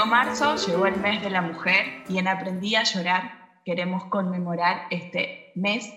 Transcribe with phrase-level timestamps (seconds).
[0.00, 4.86] Llegó marzo, llegó el mes de la mujer y en Aprendí a llorar queremos conmemorar
[4.88, 5.92] este mes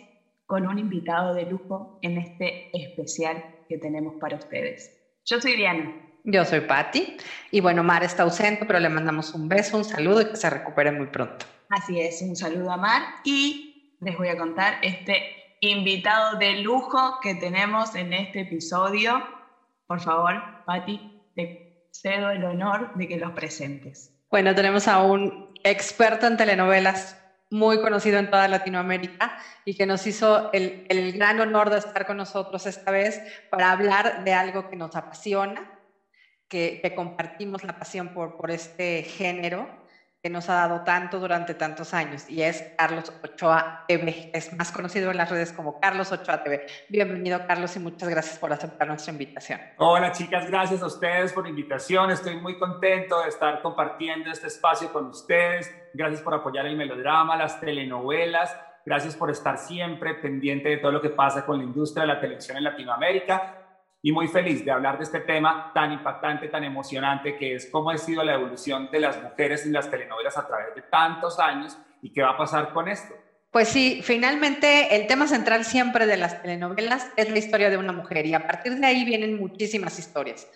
[0.45, 4.93] con un invitado de lujo en este especial que tenemos para ustedes.
[5.23, 5.95] Yo soy Diana.
[6.25, 7.15] Yo soy Patti
[7.49, 10.49] y bueno, Mar está ausente, pero le mandamos un beso, un saludo y que se
[10.49, 11.45] recupere muy pronto.
[11.69, 15.23] Así es, un saludo a Mar y les voy a contar este
[15.61, 19.23] invitado de lujo que tenemos en este episodio.
[19.87, 21.62] Por favor, Patti, te
[21.93, 24.13] cedo el honor de que los presentes.
[24.29, 27.17] Bueno, tenemos a un experto en telenovelas
[27.51, 32.07] muy conocido en toda Latinoamérica y que nos hizo el, el, gran honor de estar
[32.07, 33.21] con nosotros esta vez
[33.51, 35.79] para hablar de algo que nos apasiona,
[36.47, 39.82] que, que compartimos la pasión por, por este género
[40.23, 44.31] que nos ha dado tanto durante tantos años y es Carlos Ochoa TV.
[44.33, 46.65] Es más conocido en las redes como Carlos Ochoa TV.
[46.87, 49.59] Bienvenido Carlos y muchas gracias por aceptar nuestra invitación.
[49.75, 52.09] Hola chicas, gracias a ustedes por la invitación.
[52.09, 55.69] Estoy muy contento de estar compartiendo este espacio con ustedes.
[55.93, 58.55] Gracias por apoyar el melodrama, las telenovelas.
[58.85, 62.21] Gracias por estar siempre pendiente de todo lo que pasa con la industria de la
[62.21, 63.62] televisión en Latinoamérica
[64.05, 67.89] y muy feliz de hablar de este tema tan impactante, tan emocionante, que es cómo
[67.89, 71.77] ha sido la evolución de las mujeres en las telenovelas a través de tantos años
[72.01, 73.15] y qué va a pasar con esto.
[73.49, 77.93] Pues sí, finalmente el tema central siempre de las telenovelas es la historia de una
[77.93, 80.49] mujer y a partir de ahí vienen muchísimas historias.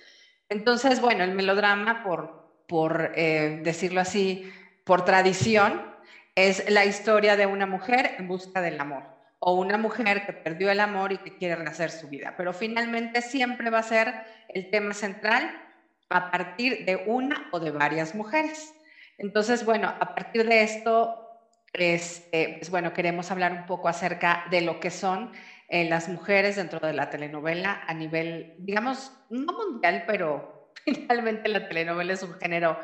[0.50, 4.52] Entonces, bueno, el melodrama, por, por eh, decirlo así,
[4.84, 5.96] por tradición,
[6.36, 10.72] es la historia de una mujer en busca del amor o una mujer que perdió
[10.72, 12.34] el amor y que quiere rehacer su vida.
[12.38, 14.14] Pero finalmente siempre va a ser
[14.50, 15.64] el tema central
[16.10, 18.74] a partir de una o de varias mujeres.
[19.18, 21.28] Entonces, bueno, a partir de esto,
[21.74, 25.32] este, pues bueno, queremos hablar un poco acerca de lo que son
[25.70, 31.68] eh, las mujeres dentro de la telenovela a nivel, digamos, no mundial, pero finalmente la
[31.68, 32.80] telenovela es un género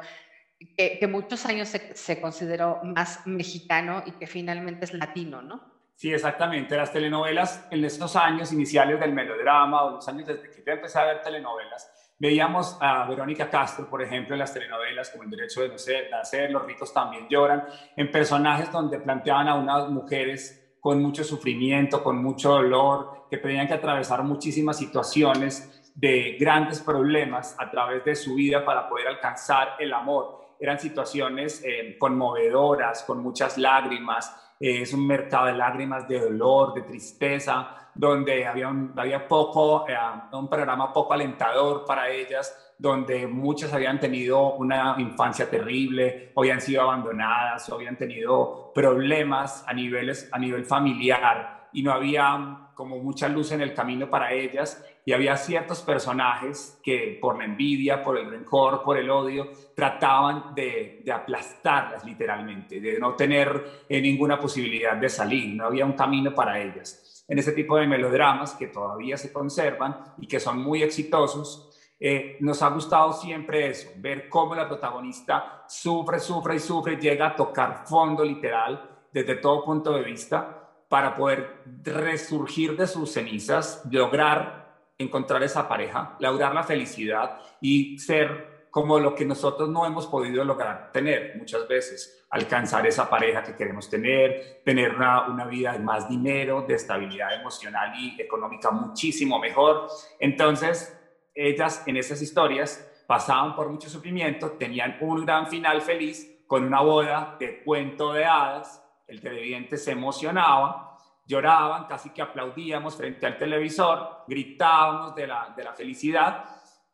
[0.78, 5.73] que, muchos años se, se consideró más mexicano y que finalmente es latino, ¿no?
[5.96, 6.76] Sí, exactamente.
[6.76, 11.00] Las telenovelas en estos años iniciales del melodrama o los años desde que yo empecé
[11.00, 15.62] a ver telenovelas, veíamos a Verónica Castro, por ejemplo, en las telenovelas como El Derecho
[15.62, 17.66] de Nacer, Los ricos también lloran,
[17.96, 23.68] en personajes donde planteaban a unas mujeres con mucho sufrimiento, con mucho dolor, que tenían
[23.68, 29.76] que atravesar muchísimas situaciones de grandes problemas a través de su vida para poder alcanzar
[29.80, 30.56] el amor.
[30.60, 36.82] Eran situaciones eh, conmovedoras, con muchas lágrimas, es un mercado de lágrimas, de dolor, de
[36.82, 39.96] tristeza, donde había un, había poco, eh,
[40.32, 46.60] un programa poco alentador para ellas, donde muchas habían tenido una infancia terrible, o habían
[46.60, 52.98] sido abandonadas, o habían tenido problemas a, niveles, a nivel familiar, y no había como
[52.98, 58.02] mucha luz en el camino para ellas, y había ciertos personajes que por la envidia,
[58.02, 64.40] por el rencor, por el odio, trataban de, aplastarlas literalmente, de no tener eh, ninguna
[64.40, 67.26] posibilidad de salir, no había un camino para ellas.
[67.28, 72.38] En ese tipo de melodramas que todavía se conservan y que son muy exitosos, eh,
[72.42, 77.36] nos ha gustado siempre eso, ver cómo la protagonista sufre, sufre y sufre, llega a
[77.36, 84.63] tocar fondo literal desde todo punto de vista para poder resurgir de sus cenizas, lograr
[84.98, 90.44] encontrar esa pareja, lograr la felicidad y ser como lo que nosotros no hemos podido
[90.44, 95.80] lograr tener muchas veces, alcanzar esa pareja que queremos tener, tener una, una vida de
[95.80, 99.88] más dinero, de estabilidad emocional y económica muchísimo mejor.
[100.20, 101.00] Entonces,
[101.36, 106.82] ellas en esas historias pasaban por mucho sufrimiento, tenían un gran final feliz con una
[106.82, 110.93] boda de cuento de hadas, el televidente se emocionaba
[111.26, 116.46] lloraban, casi que aplaudíamos frente al televisor, gritábamos de la, de la felicidad.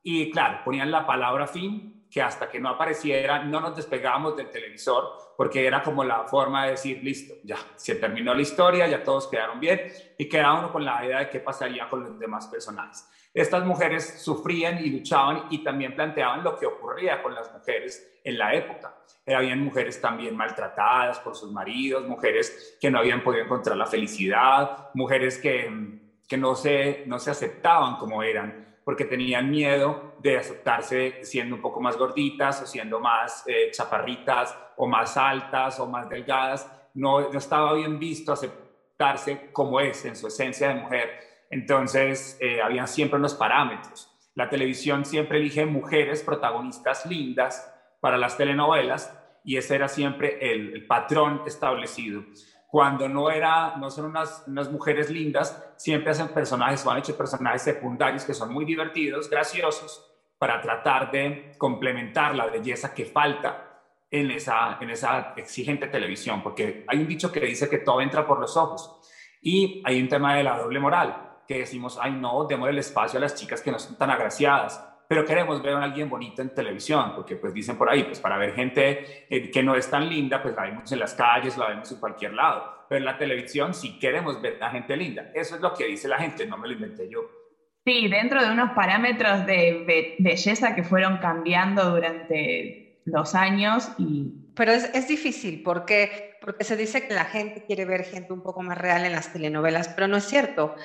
[0.04, 4.50] Y claro, ponían la palabra fin, que hasta que no apareciera no nos despegábamos del
[4.50, 9.04] televisor, porque era como la forma de decir, listo, ya, se terminó la historia, ya
[9.04, 9.82] todos quedaron bien
[10.18, 13.08] y quedaba con la idea de qué pasaría con los demás personajes.
[13.32, 18.40] Estas mujeres sufrían y luchaban y también planteaban lo que ocurría con las mujeres en
[18.40, 18.96] la época.
[19.28, 24.90] Habían mujeres también maltratadas por sus maridos, mujeres que no habían podido encontrar la felicidad,
[24.96, 31.24] mujeres que, que no, se, no se aceptaban como eran porque tenían miedo de aceptarse
[31.24, 36.10] siendo un poco más gorditas o siendo más eh, chaparritas o más altas o más
[36.10, 36.70] delgadas.
[36.94, 42.62] No, no estaba bien visto aceptarse como es en su esencia de mujer entonces, eh,
[42.62, 44.10] había siempre unos parámetros.
[44.36, 50.86] La televisión siempre elige mujeres protagonistas lindas para las telenovelas y ese era siempre el,
[50.86, 52.24] patrón establecido.
[52.68, 57.18] Cuando no, era, no son unas, unas, mujeres lindas, siempre hacen personajes o han hecho
[57.18, 60.09] personajes secundarios que son muy divertidos, graciosos,
[60.40, 66.86] para tratar de complementar la belleza que falta en esa, en esa exigente televisión, porque
[66.88, 69.00] hay un dicho que dice que todo entra por los ojos
[69.42, 73.18] y hay un tema de la doble moral, que decimos, ay no, demos el espacio
[73.18, 76.54] a las chicas que no son tan agraciadas, pero queremos ver a alguien bonito en
[76.54, 80.08] televisión, porque pues dicen por ahí, pues para ver gente eh, que no es tan
[80.08, 83.18] linda, pues la vemos en las calles, la vemos en cualquier lado, pero en la
[83.18, 86.58] televisión sí queremos ver a gente linda, eso es lo que dice la gente, no
[86.58, 87.39] me lo inventé yo.
[87.86, 94.34] Sí, dentro de unos parámetros de belleza que fueron cambiando durante los años y...
[94.56, 98.44] Pero es, es difícil porque, porque se dice que la gente quiere ver gente un
[98.44, 100.76] poco más real en las telenovelas, pero no es cierto.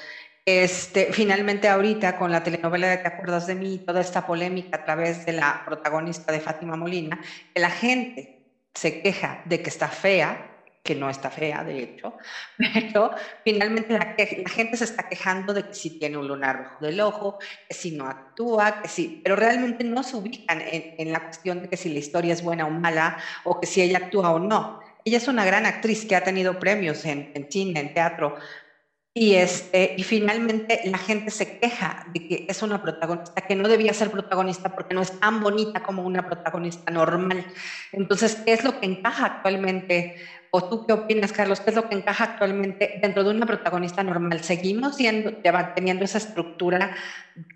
[0.46, 4.84] Este, finalmente ahorita con la telenovela de Te acuerdas de mí, toda esta polémica a
[4.84, 7.18] través de la protagonista de Fátima Molina,
[7.54, 10.53] que la gente se queja de que está fea,
[10.84, 12.14] que no está fea, de hecho,
[12.58, 13.10] pero
[13.42, 14.14] finalmente la,
[14.50, 17.92] gente se está quejando de que si tiene un lunar rojo del ojo, que si
[17.92, 21.88] no actúa, que sí, pero realmente no se ubican en, la cuestión de que si
[21.88, 24.80] la historia es buena o mala, o que si ella actúa o no.
[25.06, 28.36] Ella es una gran actriz que ha tenido premios en, en cine, en teatro,
[29.16, 33.68] y, este, y finalmente la gente se queja de que es una protagonista que no
[33.68, 37.46] debía ser protagonista porque no es tan bonita como una protagonista normal.
[37.92, 40.16] Entonces, ¿qué es lo que encaja actualmente?
[40.56, 41.58] ¿O tú qué opinas, Carlos?
[41.58, 44.40] ¿Qué es lo que encaja actualmente dentro de una protagonista normal?
[44.44, 45.32] ¿Seguimos siendo,
[45.74, 46.94] teniendo esa estructura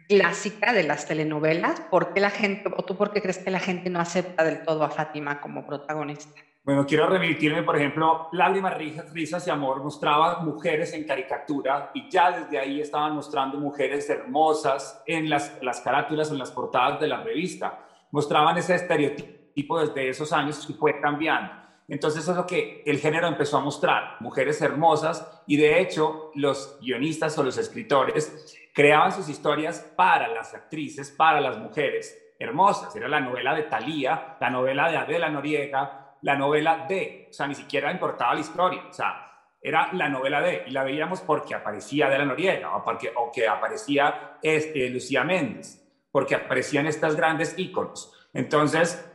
[0.09, 1.81] clásica de las telenovelas?
[1.93, 4.65] ¿Por qué la gente, o tú por qué crees que la gente no acepta del
[4.65, 6.41] todo a Fátima como protagonista?
[6.65, 8.77] Bueno, quiero remitirme, por ejemplo, Lágrimas,
[9.12, 15.05] Risas y Amor mostraba mujeres en caricatura y ya desde ahí estaban mostrando mujeres hermosas
[15.06, 17.79] en las, las carátulas, en las portadas de la revista.
[18.11, 21.68] Mostraban ese estereotipo desde esos años y fue cambiando.
[21.88, 26.31] Entonces eso es lo que el género empezó a mostrar, mujeres hermosas y de hecho
[26.35, 32.94] los guionistas o los escritores creaban sus historias para las actrices, para las mujeres hermosas.
[32.94, 37.46] Era la novela de Thalía, la novela de Adela Noriega, la novela de, o sea,
[37.46, 39.25] ni siquiera importaba la historia, o sea,
[39.61, 43.32] era la novela de, y la veíamos porque aparecía de la Noriega, o, porque, o
[43.32, 48.12] que aparecía este, Lucía Méndez, porque aparecían estas grandes íconos.
[48.32, 49.07] Entonces,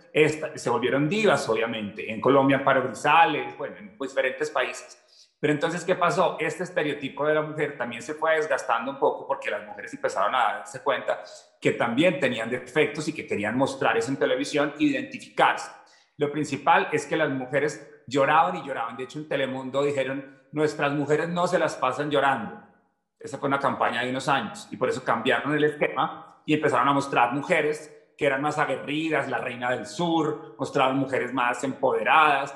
[0.56, 5.00] se volvieron divas, obviamente, en Colombia, para Grisales, bueno, en diferentes países.
[5.40, 6.38] Pero entonces, ¿qué pasó?
[6.40, 10.34] Este estereotipo de la mujer también se fue desgastando un poco porque las mujeres empezaron
[10.34, 11.22] a darse cuenta
[11.60, 15.70] que también tenían defectos y que querían mostrar eso en televisión, identificarse.
[16.16, 18.96] Lo principal es que las mujeres lloraban y lloraban.
[18.96, 22.62] De hecho, en Telemundo dijeron, nuestras mujeres no se las pasan llorando.
[23.20, 26.88] Esa fue una campaña de unos años y por eso cambiaron el esquema y empezaron
[26.88, 32.56] a mostrar mujeres que eran más aguerridas, la reina del sur, mostraban mujeres más empoderadas.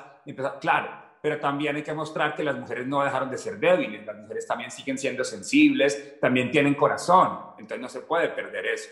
[0.60, 0.90] claro,
[1.20, 4.46] pero también hay que mostrar que las mujeres no dejaron de ser débiles, las mujeres
[4.46, 8.90] también siguen siendo sensibles, también tienen corazón, entonces no se puede perder eso.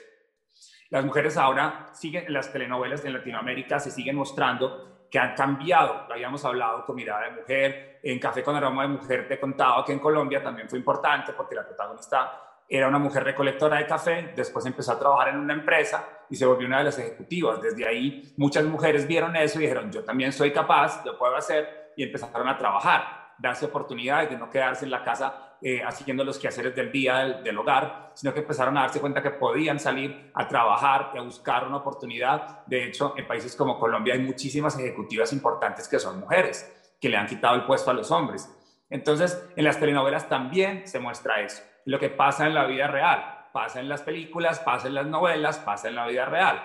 [0.91, 6.07] Las mujeres ahora siguen, las telenovelas en Latinoamérica se siguen mostrando que han cambiado.
[6.09, 9.85] Lo habíamos hablado con Mirada de Mujer, en Café con Aroma de Mujer te contaba
[9.85, 14.33] que en Colombia también fue importante porque la protagonista era una mujer recolectora de café,
[14.35, 17.63] después empezó a trabajar en una empresa y se volvió una de las ejecutivas.
[17.63, 21.93] Desde ahí muchas mujeres vieron eso y dijeron, yo también soy capaz, lo puedo hacer
[21.97, 26.39] y empezaron a trabajar, darse oportunidades de no quedarse en la casa eh, haciendo los
[26.39, 30.47] quehaceres del día del, hogar, sino que empezaron a darse cuenta que podían salir a
[30.47, 32.67] trabajar y a buscar una oportunidad.
[32.67, 37.17] De hecho, en países como Colombia hay muchísimas ejecutivas importantes que son mujeres, que le
[37.17, 38.53] han quitado el puesto a los hombres.
[38.91, 41.63] Entonces, en las telenovelas también se muestra eso.
[41.87, 45.59] Lo que pasa en la vida real, pasa en las películas, pasa en las novelas,
[45.61, 46.61] pasa en la vida real.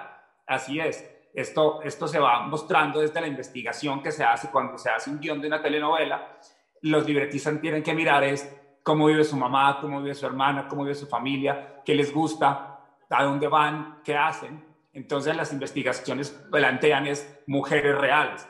[0.48, 1.08] Así es.
[1.34, 5.20] Esto, esto se va mostrando desde la investigación que se hace cuando se hace un
[5.20, 6.38] guion de una telenovela.
[6.82, 8.52] Los libretistas tienen que mirar es
[8.84, 12.80] cómo vive su mamá, cómo vive su hermana, cómo vive su familia, qué les gusta,
[13.10, 14.66] a dónde van, qué hacen.
[14.92, 18.48] Entonces las investigaciones plantean es mujeres reales.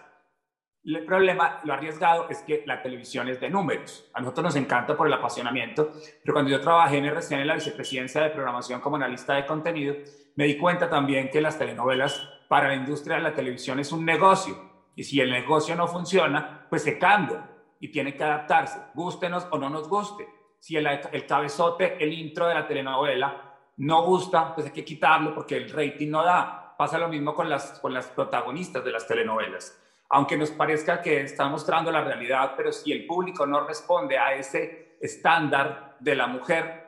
[0.84, 4.10] El problema, lo arriesgado, es que la televisión es de números.
[4.14, 5.92] A nosotros nos encanta por el apasionamiento,
[6.24, 9.96] pero cuando yo trabajé en RCN en la vicepresidencia de programación como analista de contenido,
[10.36, 14.04] me di cuenta también que las telenovelas para la industria de la televisión es un
[14.04, 14.72] negocio.
[14.96, 17.48] Y si el negocio no funciona, pues se cambia
[17.80, 20.28] y tiene que adaptarse, gústenos o no nos guste.
[20.58, 25.36] Si el, el cabezote, el intro de la telenovela no gusta, pues hay que quitarlo
[25.36, 26.76] porque el rating no da.
[26.76, 29.78] Pasa lo mismo con las, con las protagonistas de las telenovelas.
[30.13, 34.36] Aunque nos parezca que está mostrando la realidad, pero si el público no responde a
[34.36, 36.82] ese estándar de la mujer,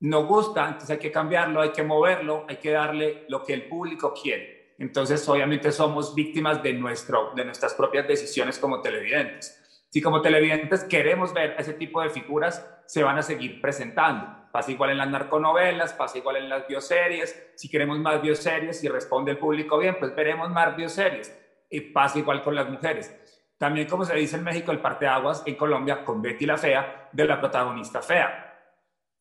[0.00, 3.68] no gusta, entonces hay que cambiarlo, hay que moverlo, hay que darle lo que el
[3.68, 4.74] público quiere.
[4.78, 9.64] Entonces, obviamente somos víctimas de, nuestro, de nuestras propias decisiones como televidentes.
[9.88, 14.50] Si como televidentes queremos ver ese tipo de figuras, se van a seguir presentando.
[14.52, 17.52] Pasa igual en las narconovelas, pasa igual en las bioseries.
[17.56, 21.34] Si queremos más bioseries y responde el público bien, pues veremos más bioseries.
[21.70, 23.14] Y pasa igual con las mujeres.
[23.58, 27.24] También, como se dice en México, el parteaguas en Colombia con Betty la Fea, de
[27.24, 28.56] la protagonista fea.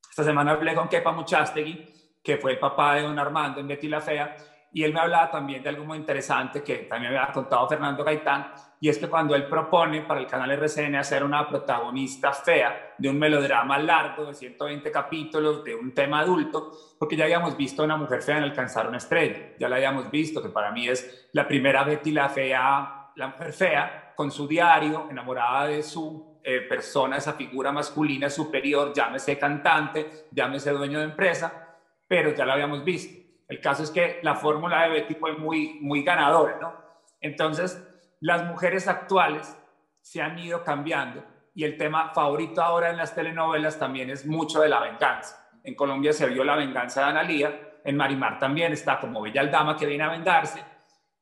[0.09, 3.87] Esta semana hablé con Kepa Muchastegui, que fue el papá de don Armando en Betty
[3.87, 4.35] la Fea,
[4.71, 8.03] y él me hablaba también de algo muy interesante que también me había contado Fernando
[8.03, 12.93] Gaitán, y es que cuando él propone para el canal RCN hacer una protagonista fea
[12.97, 17.83] de un melodrama largo de 120 capítulos, de un tema adulto, porque ya habíamos visto
[17.83, 21.29] una mujer fea en Alcanzar una estrella, ya la habíamos visto, que para mí es
[21.33, 26.61] la primera Betty la Fea, la mujer fea, con su diario, enamorada de su eh,
[26.61, 31.75] persona, esa figura masculina superior, llámese cantante, llámese dueño de empresa,
[32.07, 33.27] pero ya la habíamos visto.
[33.47, 36.73] El caso es que la fórmula de Betty fue muy, muy ganadora, ¿no?
[37.21, 37.86] Entonces,
[38.19, 39.57] las mujeres actuales
[40.01, 44.61] se han ido cambiando y el tema favorito ahora en las telenovelas también es mucho
[44.61, 45.49] de la venganza.
[45.63, 49.75] En Colombia se vio la venganza de Analía, en Marimar también está como Bella Dama
[49.75, 50.63] que viene a vengarse.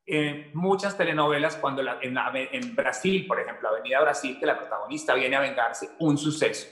[0.06, 5.36] Eh, muchas telenovelas, cuando en, en Brasil, por ejemplo, Avenida Brasil, que la protagonista viene
[5.36, 6.68] a vengarse, un suceso.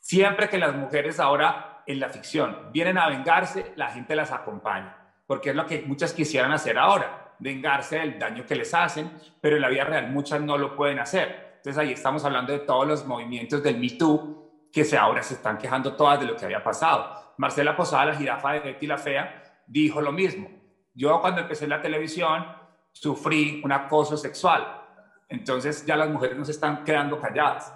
[0.00, 5.14] Siempre que las mujeres ahora en la ficción vienen a vengarse, la gente las acompaña,
[5.26, 9.56] porque es lo que muchas quisieran hacer ahora, vengarse del daño que les hacen, pero
[9.56, 11.54] en la vida real muchas no lo pueden hacer.
[11.56, 15.34] Entonces ahí estamos hablando de todos los movimientos del Me Too, que se ahora se
[15.34, 17.34] están quejando todas de lo que había pasado.
[17.38, 20.48] Marcela Posada, la jirafa de Betty la Fea, dijo lo mismo.
[20.94, 22.46] Yo cuando empecé en la televisión
[22.92, 24.80] sufrí un acoso sexual.
[25.28, 27.74] Entonces ya las mujeres no se están quedando calladas.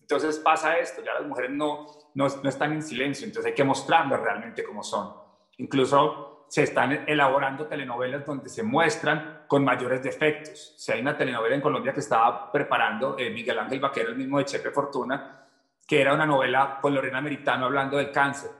[0.00, 4.20] Entonces pasa esto, ya las mujeres no, no, están en silencio, entonces hay que mostrarlas
[4.20, 5.14] realmente como son.
[5.56, 10.74] Incluso se están elaborando telenovelas donde se muestran con mayores defectos.
[10.76, 14.38] Si hay una telenovela en Colombia que estaba preparando eh, Miguel Ángel Vaquero, el mismo
[14.38, 15.46] de Chepe Fortuna,
[15.86, 18.50] que era una novela con Lorena Meritano hablando del cáncer,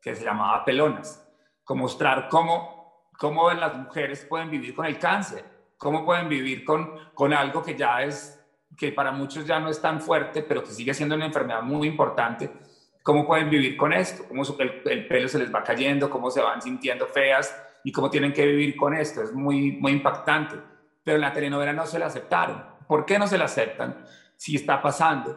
[0.00, 1.28] que se llamaba Pelonas,
[1.64, 5.44] con mostrar cómo, cómo las mujeres pueden vivir con el cáncer,
[5.76, 8.38] cómo pueden vivir con, con algo que ya es,
[8.76, 11.86] que para muchos ya no es tan fuerte, pero que sigue siendo una enfermedad muy
[11.88, 12.50] importante
[13.02, 16.40] cómo pueden vivir con esto, cómo el, el, pelo se les va cayendo, cómo se
[16.40, 17.54] van sintiendo feas
[17.84, 19.22] y cómo tienen que vivir con esto.
[19.22, 20.56] Es muy, muy impactante.
[21.04, 22.64] Pero en la telenovela no se la aceptaron.
[22.86, 24.04] ¿Por qué no se la aceptan?
[24.36, 25.36] Si está pasando,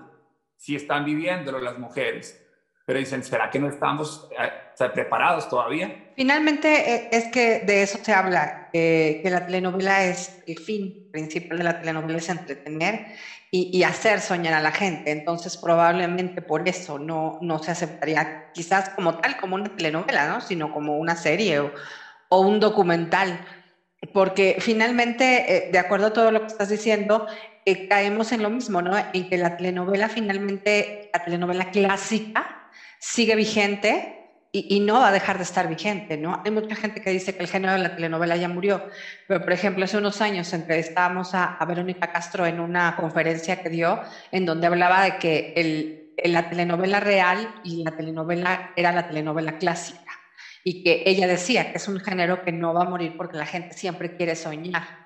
[0.55, 2.44] si están viviéndolo las mujeres.
[2.85, 6.11] Pero dicen, ¿será que no estamos eh, preparados todavía?
[6.15, 11.09] Finalmente eh, es que de eso se habla, eh, que la telenovela es el fin
[11.11, 13.07] principal de la telenovela es entretener
[13.51, 15.11] y, hacer soñar a la gente.
[15.11, 20.41] Entonces, probablemente por eso no, no se aceptaría quizás como tal, como una telenovela, ¿no?
[20.41, 21.71] sino como una serie o,
[22.27, 23.39] o un documental.
[24.13, 27.27] Porque finalmente, eh, de acuerdo a todo lo que estás diciendo,
[27.65, 28.95] eh, caemos en lo mismo, ¿no?
[29.13, 32.64] En que la telenovela finalmente, la telenovela clásica,
[33.05, 34.15] sigue vigente,
[34.51, 36.41] y, no va a dejar de estar vigente, ¿no?
[36.45, 38.85] Hay mucha gente que dice que el género de la telenovela ya murió,
[39.27, 43.69] pero por ejemplo, hace unos años entrevistábamos a, a Verónica Castro en una conferencia que
[43.69, 49.07] dio en donde hablaba de que el, la telenovela real y la telenovela era la
[49.07, 50.11] telenovela clásica
[50.63, 53.45] y que ella decía que es un género que no va a morir porque la
[53.45, 55.04] gente siempre quiere soñar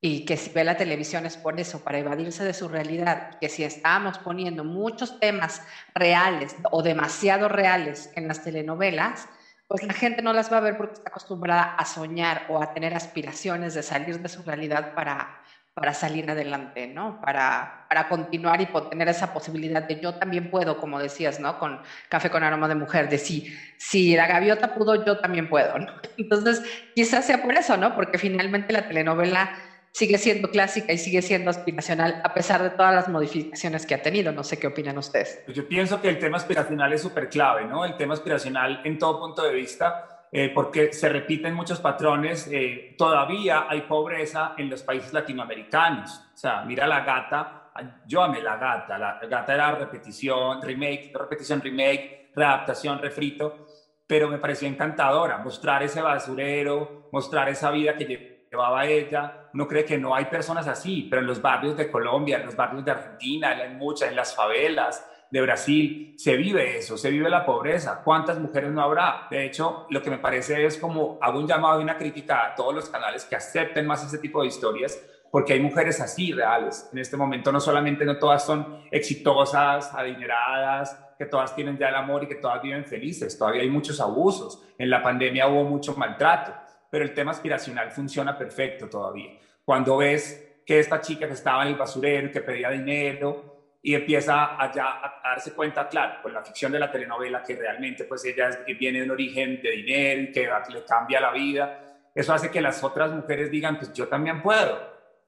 [0.00, 3.48] y que si ve la televisión es por eso, para evadirse de su realidad, que
[3.48, 5.62] si estamos poniendo muchos temas
[5.94, 9.28] reales o demasiado reales en las telenovelas,
[9.66, 12.72] pues la gente no las va a ver porque está acostumbrada a soñar o a
[12.72, 15.42] tener aspiraciones de salir de su realidad para,
[15.74, 17.20] para salir adelante, ¿no?
[17.20, 21.58] Para, para continuar y tener esa posibilidad de yo también puedo, como decías, ¿no?
[21.58, 25.92] Con Café con Aroma de Mujer, de si, la gaviota pudo, yo también puedo, ¿no?
[26.16, 26.62] Entonces,
[26.94, 27.94] quizás sea por eso, ¿no?
[27.94, 29.50] Porque finalmente la telenovela
[29.98, 34.00] sigue siendo clásica y sigue siendo aspiracional a pesar de todas las modificaciones que ha
[34.00, 34.30] tenido.
[34.30, 35.42] No sé qué opinan ustedes.
[35.44, 37.84] Pues yo pienso que el tema aspiracional es súper clave, ¿no?
[37.84, 42.48] El tema aspiracional en todo punto de vista, eh, porque se repiten muchos patrones.
[42.48, 46.16] Eh, todavía hay pobreza en los países latinoamericanos.
[46.32, 47.72] O sea, mira la gata,
[48.06, 48.98] yo amé la gata.
[48.98, 53.66] La gata era repetición, remake, repetición, remake, readaptación, refrito,
[54.06, 59.84] pero me pareció encantadora mostrar ese basurero, mostrar esa vida que llevaba ella, uno cree
[59.84, 62.90] que no hay personas así, pero en los barrios de Colombia, en los barrios de
[62.90, 68.02] Argentina, en muchas, en las favelas de Brasil, se vive eso, se vive la pobreza.
[68.02, 69.26] ¿Cuántas mujeres no habrá?
[69.30, 72.54] De hecho, lo que me parece es como hago un llamado y una crítica a
[72.54, 74.98] todos los canales que acepten más ese tipo de historias,
[75.30, 76.88] porque hay mujeres así reales.
[76.92, 81.96] En este momento no solamente no todas son exitosas, adineradas, que todas tienen ya el
[81.96, 84.62] amor y que todas viven felices, todavía hay muchos abusos.
[84.78, 89.38] En la pandemia hubo mucho maltrato pero el tema aspiracional funciona perfecto todavía.
[89.64, 93.48] Cuando ves que esta chica que estaba en el basurero, que pedía dinero,
[93.82, 98.04] y empieza allá a, darse cuenta, claro, con la ficción de la telenovela, que realmente
[98.04, 101.84] pues ella viene de un origen de dinero y que le cambia la vida.
[102.14, 104.78] Eso hace que las otras mujeres digan, pues yo también puedo,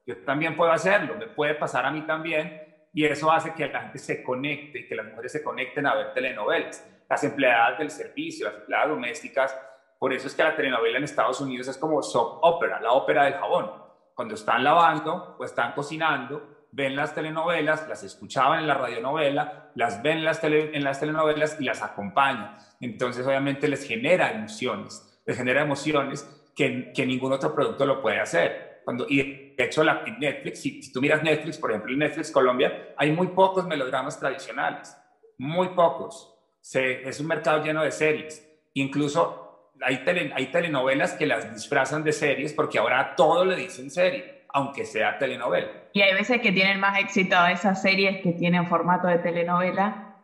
[0.05, 2.61] yo también puedo hacerlo, me puede pasar a mí también.
[2.93, 5.95] Y eso hace que la gente se conecte y que las mujeres se conecten a
[5.95, 6.85] ver telenovelas.
[7.09, 9.57] Las empleadas del servicio, las empleadas domésticas,
[10.01, 13.25] por eso es que la telenovela en Estados Unidos es como soap opera, la ópera
[13.25, 13.71] del jabón.
[14.15, 20.01] Cuando están lavando o están cocinando, ven las telenovelas, las escuchaban en la radionovela, las
[20.01, 22.55] ven en las, en las telenovelas y las acompañan.
[22.79, 28.19] Entonces, obviamente, les genera emociones, les genera emociones que, que ningún otro producto lo puede
[28.19, 28.81] hacer.
[28.83, 32.95] Cuando, y de hecho, la, Netflix, si, tú miras Netflix, por ejemplo, en Netflix Colombia,
[32.97, 34.97] hay muy pocos melodramas tradicionales,
[35.37, 36.33] muy pocos.
[36.59, 38.47] Se, es un mercado lleno de series.
[38.73, 39.40] Incluso
[39.83, 40.03] hay,
[40.35, 44.85] hay telenovelas que las disfrazan de series porque ahora a todo le dicen serie aunque
[44.85, 45.67] sea telenovela.
[45.93, 50.15] Y hay veces que tienen más éxito esas series que tienen formato de telenovela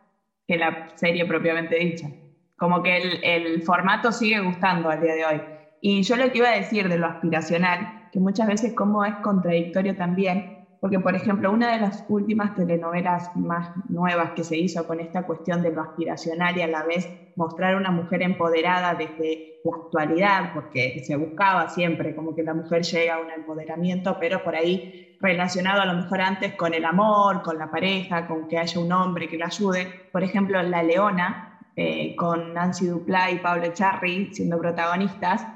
[0.46, 2.08] que la serie propiamente dicha.
[2.56, 5.40] Como que el, el formato sigue gustando al día de hoy.
[5.80, 9.14] Y yo lo que iba a decir de lo aspiracional, que muchas veces como es
[9.16, 14.86] contradictorio también, porque, por ejemplo, una de las últimas telenovelas más nuevas que se hizo
[14.86, 19.60] con esta cuestión de lo aspiracional y a la vez mostrar una mujer empoderada desde
[19.64, 24.42] la actualidad, porque se buscaba siempre como que la mujer llega a un empoderamiento, pero
[24.42, 28.58] por ahí relacionado a lo mejor antes con el amor, con la pareja, con que
[28.58, 29.88] haya un hombre que la ayude.
[30.12, 35.46] Por ejemplo, La Leona, eh, con Nancy Duplá y Pablo Charri siendo protagonistas,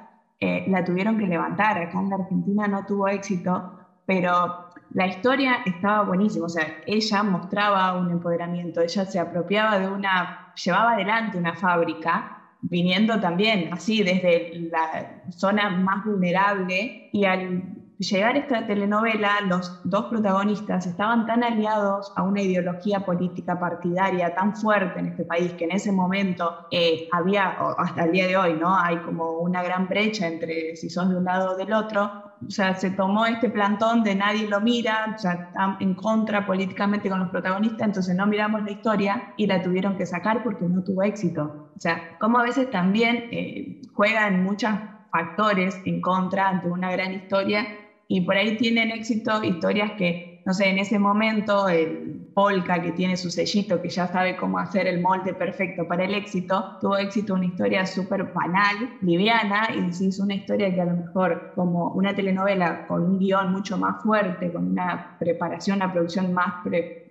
[0.41, 1.79] eh, la tuvieron que levantar.
[1.79, 4.62] Acá en la Argentina no tuvo éxito, pero
[4.95, 10.53] la historia estaba buenísima, o sea, ella mostraba un empoderamiento, ella se apropiaba de una,
[10.55, 12.27] llevaba adelante una fábrica,
[12.61, 17.63] viniendo también así desde la zona más vulnerable y al
[17.99, 24.55] llegar esta telenovela, los dos protagonistas estaban tan aliados a una ideología política partidaria tan
[24.55, 28.55] fuerte en este país que en ese momento eh, había, hasta el día de hoy,
[28.55, 28.77] ¿no?
[28.77, 32.13] Hay como una gran brecha entre si son de un lado o del otro,
[32.47, 36.43] o sea, se tomó este plantón de nadie lo mira, o sea, está en contra
[36.43, 40.67] políticamente con los protagonistas, entonces no miramos la historia y la tuvieron que sacar porque
[40.69, 41.53] no tuvo éxito.
[41.77, 44.73] O sea, como a veces también eh, juegan muchos
[45.11, 47.69] factores en contra ante una gran historia
[48.09, 52.93] y por ahí tienen éxito historias que no sé, en ese momento el Polka, que
[52.93, 56.97] tiene su sellito, que ya sabe cómo hacer el molde perfecto para el éxito, tuvo
[56.97, 61.53] éxito una historia súper banal, liviana, y se hizo una historia que a lo mejor
[61.55, 66.55] como una telenovela con un guion mucho más fuerte, con una preparación, una producción más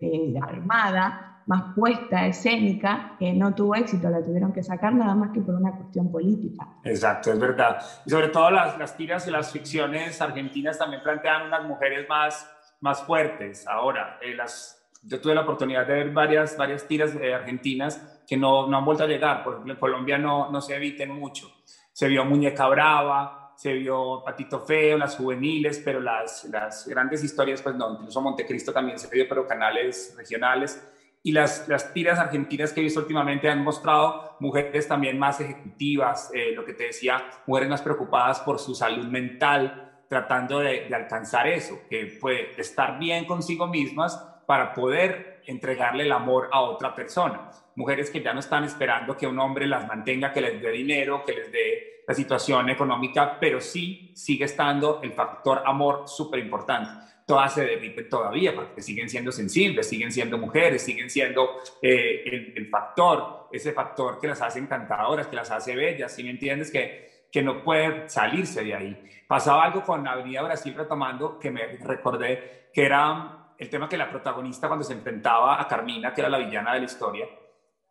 [0.01, 1.15] eh, armada,
[1.45, 5.55] más puesta, escénica, que no tuvo éxito, la tuvieron que sacar nada más que por
[5.55, 6.67] una cuestión política.
[6.83, 7.77] Exacto, es verdad.
[8.05, 12.47] Y sobre todo las, las tiras y las ficciones argentinas también plantean unas mujeres más
[12.81, 13.65] más fuertes.
[13.67, 18.37] Ahora, eh, las, yo tuve la oportunidad de ver varias, varias tiras de argentinas que
[18.37, 19.43] no, no han vuelto a llegar.
[19.43, 21.49] Por ejemplo, en Colombia no, no se eviten mucho.
[21.93, 27.61] Se vio Muñeca Brava, se vio Patito Feo, las juveniles, pero las, las grandes historias,
[27.61, 30.91] pues no, incluso Montecristo también se vio, pero canales regionales.
[31.23, 36.31] Y las, las tiras argentinas que he visto últimamente han mostrado mujeres también más ejecutivas,
[36.33, 41.47] eh, lo que te decía, mujeres más preocupadas por su salud mental, tratando de, alcanzar
[41.47, 47.49] eso, que puede estar bien consigo mismas para poder entregarle el amor a otra persona.
[47.77, 51.23] Mujeres que ya no están esperando que un hombre las mantenga, que les dé dinero,
[51.25, 56.89] que les dé la situación económica, pero sí sigue estando el factor amor súper importante.
[57.25, 62.67] Todas se derriten todavía porque siguen siendo sensibles, siguen siendo mujeres, siguen siendo eh, el,
[62.67, 66.69] factor, ese factor que las hace encantadoras, que las hace bellas, ¿sí me entiendes?
[66.69, 69.03] Que que no puede salirse de ahí.
[69.31, 74.09] Pasaba algo con Avenida Brasil retomando que me recordé que era el tema que la
[74.09, 77.25] protagonista cuando se enfrentaba a Carmina, que era la villana de la historia,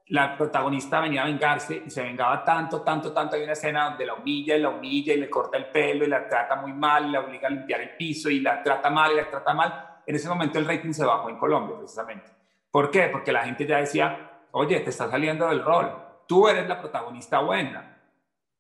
[0.09, 3.37] la protagonista venía a vengarse y se vengaba tanto, tanto, tanto.
[3.37, 6.09] Hay una escena donde la humilla y la humilla y le corta el pelo y
[6.09, 9.17] la trata muy mal la obliga a limpiar el piso y la trata mal y
[9.17, 10.03] la trata mal.
[10.07, 12.31] En ese momento el rating se bajó en Colombia, precisamente.
[12.71, 13.05] ¿Por qué?
[13.05, 15.91] Porque la gente ya decía, oye, te está saliendo del rol.
[16.29, 17.90] Tú eres la protagonista buena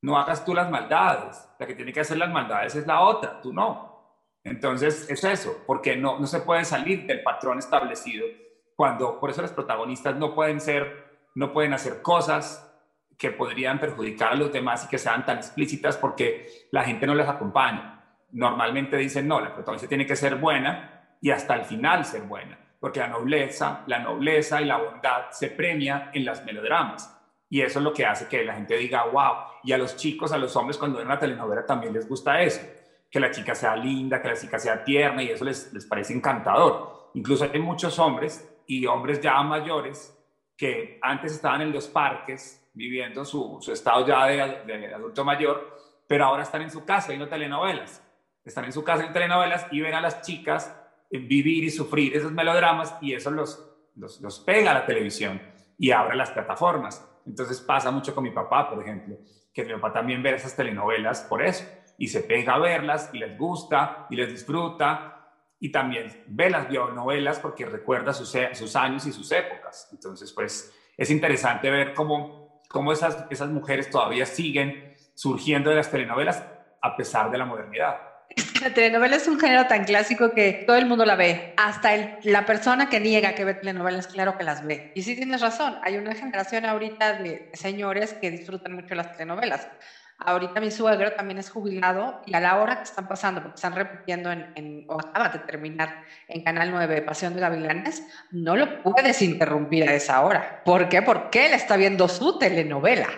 [0.02, 3.40] no hagas tú las maldades, la que tiene que hacer las maldades es la otra,
[3.40, 3.90] tú no.
[4.42, 8.26] Entonces es eso, porque no, no se puede salir del patrón establecido
[8.74, 12.66] cuando, por eso los protagonistas no pueden ser, no pueden hacer cosas
[13.18, 17.14] que podrían perjudicar a los demás y que sean tan explícitas porque la gente no
[17.14, 18.02] les acompaña.
[18.32, 22.58] Normalmente dicen, no, la protagonista tiene que ser buena y hasta el final ser buena,
[22.80, 27.19] porque la nobleza, la nobleza y la bondad se premia en las melodramas
[27.50, 29.34] y eso es lo que hace que la gente diga, wow.
[29.64, 32.60] Y a los chicos, a los hombres, cuando ven una telenovela también les gusta eso.
[33.10, 36.14] que la chica sea linda, que la chica sea tierna y eso les, les parece
[36.14, 37.10] encantador.
[37.14, 40.16] Incluso hay muchos hombres y hombres ya mayores
[40.56, 46.26] que antes estaban en los parques viviendo su, su estado ya de, adulto mayor, pero
[46.26, 48.00] ahora están en su casa viendo telenovelas.
[48.44, 50.76] Están en su casa en telenovelas y ven a las chicas
[51.10, 55.42] vivir y sufrir esos melodramas y eso los, los, los pega a la televisión
[55.76, 57.09] y abre las plataformas.
[57.26, 59.16] Entonces pasa mucho con mi papá, por ejemplo,
[59.52, 61.64] que mi papá también ve esas telenovelas por eso
[61.98, 65.28] y se pega a verlas y les gusta y les disfruta
[65.58, 69.88] y también ve las bionovelas porque recuerda sus, sus años y sus épocas.
[69.92, 75.90] Entonces, pues es interesante ver cómo, cómo esas, esas mujeres todavía siguen surgiendo de las
[75.90, 76.44] telenovelas
[76.80, 78.09] a pesar de la modernidad.
[78.62, 81.54] La telenovela es un género tan clásico que todo el mundo la ve.
[81.56, 84.92] Hasta la persona que niega que ve telenovelas, claro que las ve.
[84.94, 89.66] Y sí tienes razón, hay una generación ahorita de señores que disfrutan mucho las telenovelas.
[90.18, 93.74] Ahorita mi suegro también es jubilado y a la hora que están pasando, porque están
[93.74, 99.22] repitiendo en, o acaba de terminar en Canal 9, Pasión de Gavilanes, no lo puedes
[99.22, 100.62] interrumpir a esa hora.
[100.62, 101.00] ¿Por qué?
[101.00, 103.08] Porque él está viendo su telenovela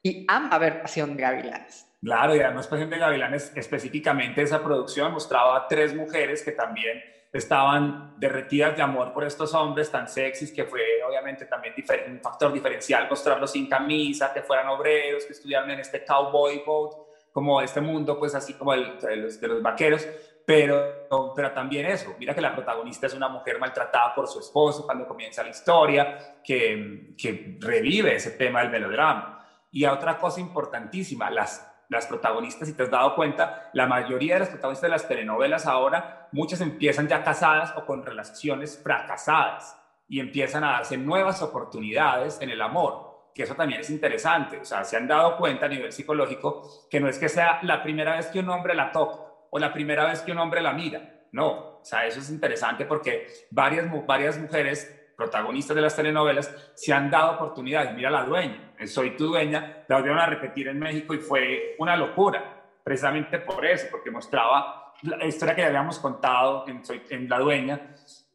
[0.00, 1.88] y ama ver Pasión de Gavilanes.
[2.04, 7.02] Claro, y además Pasión de Gavilanes, específicamente esa producción mostraba a tres mujeres que también
[7.32, 11.72] estaban derretidas de amor por estos hombres tan sexys, que fue obviamente también
[12.08, 16.92] un factor diferencial mostrarlos sin camisa, que fueran obreros, que estudiaran en este cowboy boat,
[17.32, 20.06] como este mundo, pues así como el, de, los, de los vaqueros,
[20.44, 24.84] pero, pero también eso, mira que la protagonista es una mujer maltratada por su esposo
[24.84, 29.40] cuando comienza la historia, que, que revive ese tema del melodrama.
[29.72, 34.40] Y otra cosa importantísima, las las protagonistas, si te has dado cuenta, la mayoría de
[34.40, 40.20] las protagonistas de las telenovelas ahora, muchas empiezan ya casadas o con relaciones fracasadas y
[40.20, 44.58] empiezan a darse nuevas oportunidades en el amor, que eso también es interesante.
[44.58, 47.82] O sea, se han dado cuenta a nivel psicológico que no es que sea la
[47.82, 49.20] primera vez que un hombre la toca
[49.50, 51.26] o la primera vez que un hombre la mira.
[51.32, 56.92] No, o sea, eso es interesante porque varias, varias mujeres protagonistas de las telenovelas, se
[56.92, 57.94] han dado oportunidades.
[57.94, 61.96] Mira la dueña, Soy tu dueña, la volvieron a repetir en México y fue una
[61.96, 67.28] locura, precisamente por eso, porque mostraba la historia que ya habíamos contado en, Soy, en
[67.28, 67.80] La Dueña,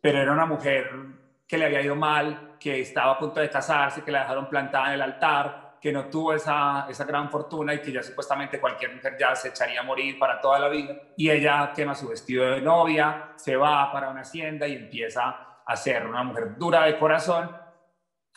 [0.02, 0.92] pero era una mujer
[1.48, 4.88] que le había ido mal, que estaba a punto de casarse, que la dejaron plantada
[4.88, 8.94] en el altar, que no tuvo esa, esa gran fortuna y que ya supuestamente cualquier
[8.94, 10.96] mujer ya se echaría a morir para toda la vida.
[11.16, 15.76] Y ella quema su vestido de novia, se va para una hacienda y empieza a
[15.76, 17.50] ser una mujer dura de corazón,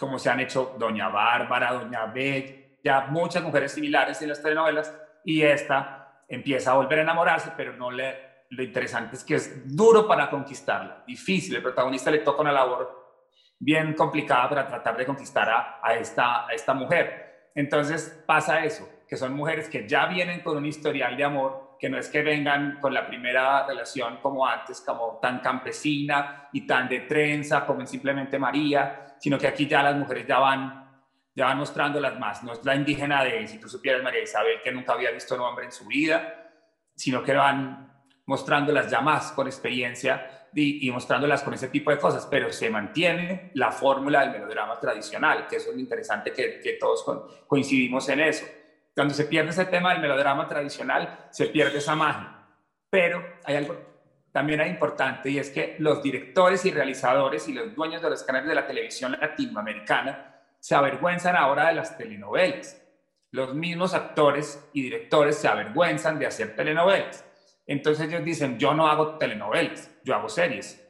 [0.02, 4.92] como se han hecho Doña Bárbara, Doña Bella, muchas mujeres similares en las telenovelas,
[5.24, 8.32] y esta empieza a volver a enamorarse, pero no le...
[8.50, 11.54] Lo interesante es que es duro para conquistarla, difícil.
[11.54, 13.22] El protagonista le toca una labor
[13.60, 17.50] bien complicada para tratar de conquistar a, a esta, a esta mujer.
[17.54, 21.88] Entonces pasa eso, que son mujeres que ya vienen con un historial de amor que
[21.88, 26.88] no es que vengan con la primera relación como antes, como tan campesina y tan
[26.88, 30.84] de trenza como en simplemente María, sino que aquí ya las mujeres ya van,
[31.32, 32.42] ya van mostrándolas más.
[32.42, 35.42] No es la indígena de, si tú supieras, María Isabel, que nunca había visto un
[35.42, 36.50] hombre en su vida,
[36.96, 42.26] sino que van mostrándolas ya más con experiencia y, mostrándolas con ese tipo de cosas,
[42.28, 47.04] pero se mantiene la fórmula del melodrama tradicional, que es lo interesante que, que todos
[47.46, 48.44] coincidimos en eso.
[48.92, 52.44] Cuando se pierde ese tema del melodrama tradicional, se pierde esa magia.
[52.90, 53.91] Pero hay algo
[54.32, 58.48] también importante y es que los directores y realizadores y los dueños de los canales
[58.48, 62.82] de la televisión latinoamericana se avergüenzan ahora de las telenovelas.
[63.30, 67.24] Los mismos actores y directores se avergüenzan de hacer telenovelas.
[67.66, 70.82] Entonces ellos dicen, yo no hago telenovelas, yo hago series.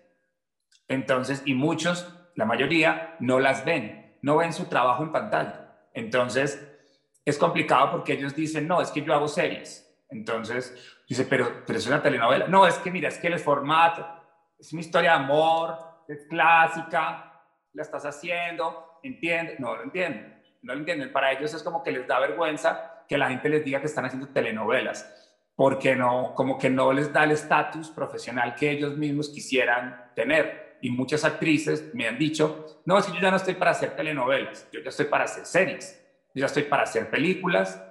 [0.88, 5.88] Entonces, y muchos, la mayoría, no las ven, no ven su trabajo en pantalla.
[5.94, 6.68] Entonces,
[7.24, 9.91] es complicado porque ellos dicen, no, es que yo hago series.
[10.12, 12.46] Entonces, dice, pero, pero es una telenovela.
[12.46, 14.06] No, es que mira, es que el formato,
[14.58, 15.76] es una historia de amor,
[16.08, 19.58] es clásica, la estás haciendo, ¿entiendes?
[19.58, 21.12] No lo entienden, no lo entienden.
[21.12, 24.04] Para ellos es como que les da vergüenza que la gente les diga que están
[24.04, 29.28] haciendo telenovelas, porque no, como que no les da el estatus profesional que ellos mismos
[29.28, 30.78] quisieran tener.
[30.80, 34.68] Y muchas actrices me han dicho, no, si yo ya no estoy para hacer telenovelas,
[34.72, 36.02] yo ya estoy para hacer series
[36.34, 37.82] ya estoy para hacer películas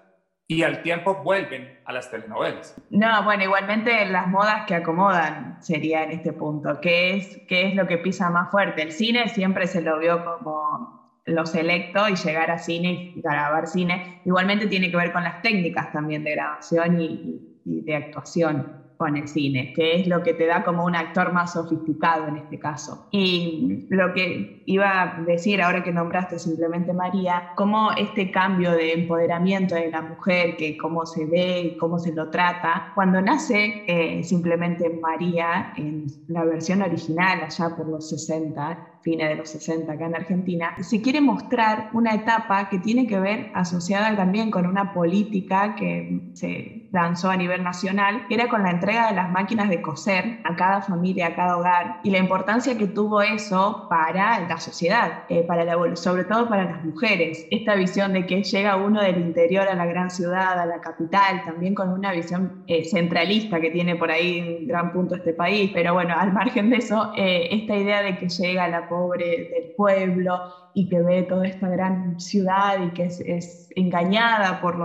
[0.51, 2.75] y al tiempo vuelven a las telenovelas.
[2.89, 6.81] No, bueno, igualmente las modas que acomodan sería en este punto.
[6.81, 8.81] ¿Qué es, qué es lo que pisa más fuerte?
[8.81, 13.65] El cine siempre se lo vio como lo selecto y llegar a cine y grabar
[13.65, 14.19] cine.
[14.25, 19.17] Igualmente tiene que ver con las técnicas también de grabación y, y de actuación con
[19.17, 22.59] el cine, que es lo que te da como un actor más sofisticado en este
[22.59, 23.07] caso.
[23.09, 28.93] Y lo que iba a decir ahora que nombraste simplemente María, cómo este cambio de
[28.93, 34.23] empoderamiento de la mujer, que cómo se ve, cómo se lo trata, cuando nace eh,
[34.23, 40.05] simplemente María en la versión original allá por los 60, fines de los 60 acá
[40.05, 44.93] en Argentina, se quiere mostrar una etapa que tiene que ver asociada también con una
[44.93, 49.69] política que se lanzó a nivel nacional, que era con la entrega de las máquinas
[49.69, 54.47] de coser a cada familia, a cada hogar, y la importancia que tuvo eso para
[54.47, 57.47] la sociedad, eh, para la, sobre todo para las mujeres.
[57.49, 61.43] Esta visión de que llega uno del interior a la gran ciudad, a la capital,
[61.45, 65.71] también con una visión eh, centralista que tiene por ahí un gran punto este país,
[65.73, 69.73] pero bueno, al margen de eso, eh, esta idea de que llega la pobre del
[69.77, 70.37] pueblo
[70.73, 74.75] y que ve toda esta gran ciudad y que es, engañada por,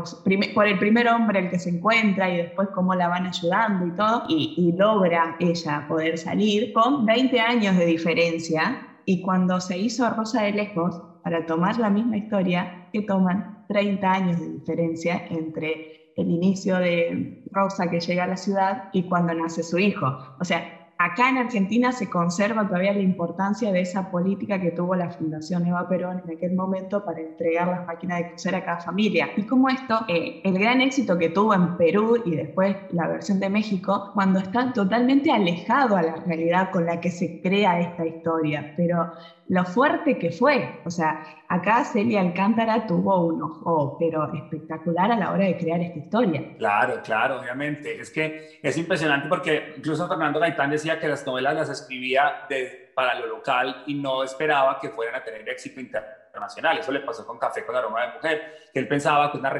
[0.66, 4.22] el primer hombre el que se encuentra y después cómo la van ayudando y todo,
[4.28, 10.08] y, y logra ella poder salir con 20 años de diferencia y cuando se hizo
[10.10, 16.12] Rosa de Lejos, para tomar la misma historia, que toman 30 años de diferencia entre
[16.16, 20.06] el inicio de Rosa que llega a la ciudad y cuando nace su hijo.
[20.40, 24.94] O sea, acá en Argentina se conserva todavía la importancia de esa política que tuvo
[24.94, 28.80] la Fundación Eva Perón en aquel momento para entregar las máquinas de coser a cada
[28.80, 29.30] familia.
[29.36, 33.40] Y como esto, eh, el gran éxito que tuvo en Perú y después la versión
[33.40, 38.06] de México, cuando está totalmente alejado a la realidad con la que se crea esta
[38.06, 38.72] historia.
[38.76, 39.12] Pero
[39.48, 40.80] lo fuerte que fue.
[40.84, 45.80] O sea, acá Celia Alcántara tuvo un ojo, pero espectacular a la hora de crear
[45.80, 46.56] esta historia.
[46.58, 48.00] Claro, claro, obviamente.
[48.00, 52.46] Es que es impresionante porque incluso Fernando Gaitán decía que las novelas las escribía
[52.94, 56.78] para lo local y no esperaba que fueran a tener éxito internacional.
[56.78, 59.50] Eso le pasó con Café con Aroma de Mujer, que él pensaba que una,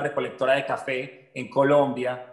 [0.00, 2.26] recolectora de café en Colombia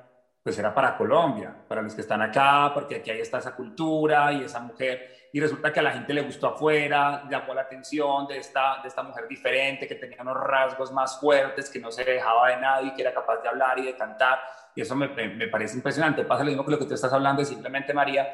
[0.43, 4.31] pues era para Colombia, para los que están acá, porque aquí hay está esa cultura
[4.31, 8.25] y esa mujer y resulta que a la gente le gustó afuera, llamó la atención
[8.25, 12.03] de esta, de esta mujer diferente, que tenía unos rasgos más fuertes, que no se
[12.03, 14.39] dejaba de nadie, que era capaz de hablar y de cantar,
[14.73, 16.23] y eso me, me parece impresionante.
[16.23, 18.27] Pasa lo mismo que lo que tú estás hablando, simplemente María,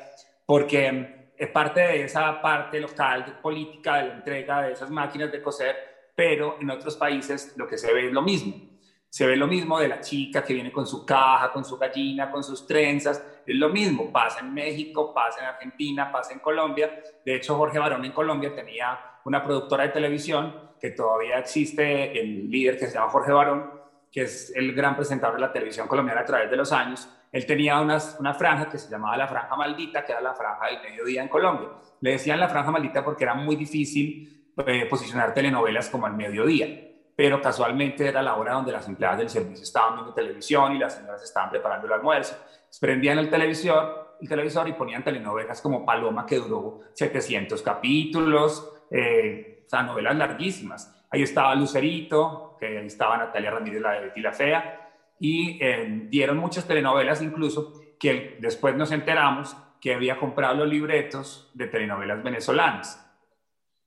[0.46, 5.42] porque es parte de esa parte local, política, de la entrega de esas máquinas de
[5.42, 5.76] coser,
[6.16, 8.73] pero en otros países lo que se ve es lo mismo
[9.14, 12.32] se ve lo mismo de la chica que viene con su caja, con su gallina,
[12.32, 13.24] con sus trenzas.
[13.46, 17.00] Es lo mismo, pasa en México, pasa en Argentina, pasa en Colombia.
[17.24, 22.50] De hecho, Jorge Barón en Colombia tenía una productora de televisión que todavía existe, el
[22.50, 23.70] líder que se llama Jorge Barón,
[24.12, 27.08] que es el gran presentador de la televisión colombiana a través de los años.
[27.32, 28.00] Él tenía una,
[28.34, 31.70] franja que se llamaba la franja maldita, que era la franja del mediodía en Colombia.
[32.02, 36.90] Le decían la franja maldita porque era muy difícil eh, posicionar telenovelas como al mediodía
[37.16, 40.96] pero casualmente era la hora donde las empleadas del servicio estaban viendo televisión y las
[40.96, 42.38] señoras estaban preparando el almuerzo.
[42.80, 49.64] Prendían el televisor, el televisor y ponían telenovelas como Paloma, que duró 700 capítulos, eh,
[49.66, 51.06] o sea, novelas larguísimas.
[51.12, 56.08] Ahí estaba Lucerito, que ahí estaba Natalia Ramírez, la de Betty la Fea, y eh,
[56.10, 62.24] dieron muchas telenovelas incluso que después nos enteramos que había comprado los libretos de telenovelas
[62.24, 63.00] venezolanas.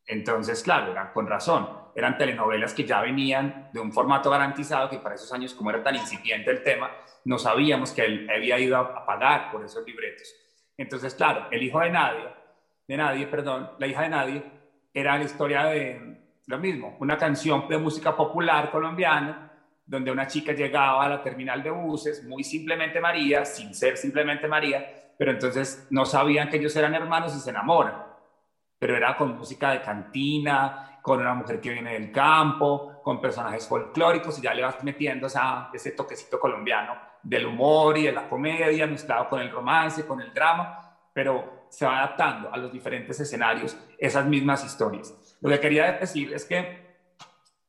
[0.06, 4.98] Entonces, claro, era con razón eran telenovelas que ya venían de un formato garantizado, que
[4.98, 6.90] para esos años, como era tan incipiente el tema,
[7.24, 10.28] no sabíamos que él había ido a pagar por esos libretos.
[10.76, 12.28] Entonces, claro, el hijo de nadie,
[12.86, 14.42] de nadie, perdón, la hija de nadie,
[14.92, 19.52] era la historia de lo mismo, una canción de música popular colombiana,
[19.86, 24.46] donde una chica llegaba a la terminal de buses, muy simplemente María, sin ser simplemente
[24.48, 28.04] María, pero entonces no sabían que ellos eran hermanos y se enamoran.
[28.78, 33.68] Pero era con música de cantina, con una mujer que viene del campo, con personajes
[33.68, 38.28] folclóricos y ya le vas metiendo esa, ese toquecito colombiano del humor y de la
[38.28, 43.20] comedia mezclado con el romance, con el drama, pero se va adaptando a los diferentes
[43.20, 45.36] escenarios esas mismas historias.
[45.42, 46.96] Lo que quería decir es que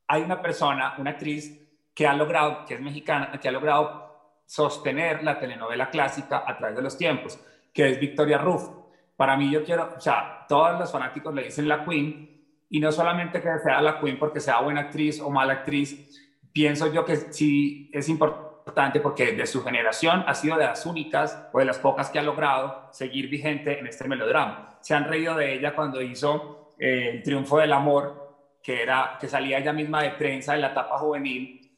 [0.07, 1.61] hay una persona, una actriz
[1.93, 6.75] que ha logrado, que es mexicana, que ha logrado sostener la telenovela clásica a través
[6.75, 7.39] de los tiempos,
[7.71, 8.67] que es Victoria Ruff.
[9.15, 12.36] Para mí yo quiero, o sea, todos los fanáticos le dicen la Queen,
[12.69, 16.91] y no solamente que sea la Queen porque sea buena actriz o mala actriz, pienso
[16.91, 21.59] yo que sí es importante porque de su generación ha sido de las únicas o
[21.59, 24.77] de las pocas que ha logrado seguir vigente en este melodrama.
[24.81, 28.27] Se han reído de ella cuando hizo eh, El Triunfo del Amor,
[28.61, 31.71] que, era, que salía ella misma de prensa en la etapa juvenil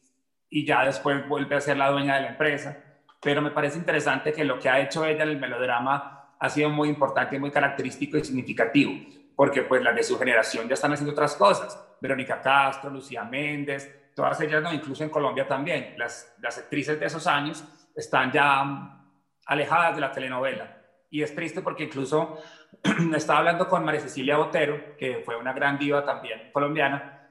[0.48, 2.76] y ya después vuelve a ser la dueña de la empresa.
[3.22, 6.70] Pero me parece interesante que lo que ha hecho ella en el melodrama ha sido
[6.70, 11.12] muy importante, muy característico y significativo porque pues las de su generación ya están haciendo
[11.12, 11.96] otras cosas.
[11.98, 15.94] Verónica Castro, Lucía Méndez, todas ellas, no, incluso en Colombia también.
[15.96, 17.64] Las, las actrices de esos años
[17.96, 18.62] están ya
[19.46, 20.76] alejadas de la telenovela.
[21.08, 22.38] Y es triste porque incluso
[23.16, 27.26] estaba hablando con María Cecilia Botero, que fue una gran diva también colombiana,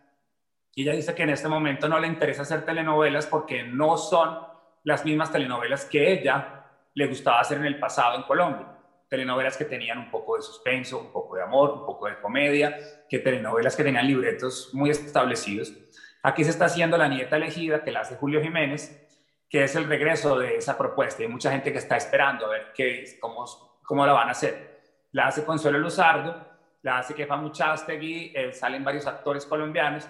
[0.74, 4.36] y ella dice que en este momento no le interesa hacer telenovelas porque no son
[4.84, 8.79] las mismas telenovelas que ella le gustaba hacer en el pasado en Colombia.
[9.10, 12.78] Telenovelas que tenían un poco de suspenso, un poco de amor, un poco de comedia,
[13.10, 15.74] que telenovelas que tenían libretos muy establecidos.
[16.22, 19.08] Aquí se está haciendo La Nieta Elegida, que la hace Julio Jiménez,
[19.50, 21.24] que es el regreso de esa propuesta.
[21.24, 23.46] Hay mucha gente que está esperando a ver qué, cómo,
[23.84, 24.82] cómo la van a hacer.
[25.12, 26.48] La hace Consuelo Luzardo,
[26.84, 30.08] la hace Kefa Muchastegui, eh, salen varios actores colombianos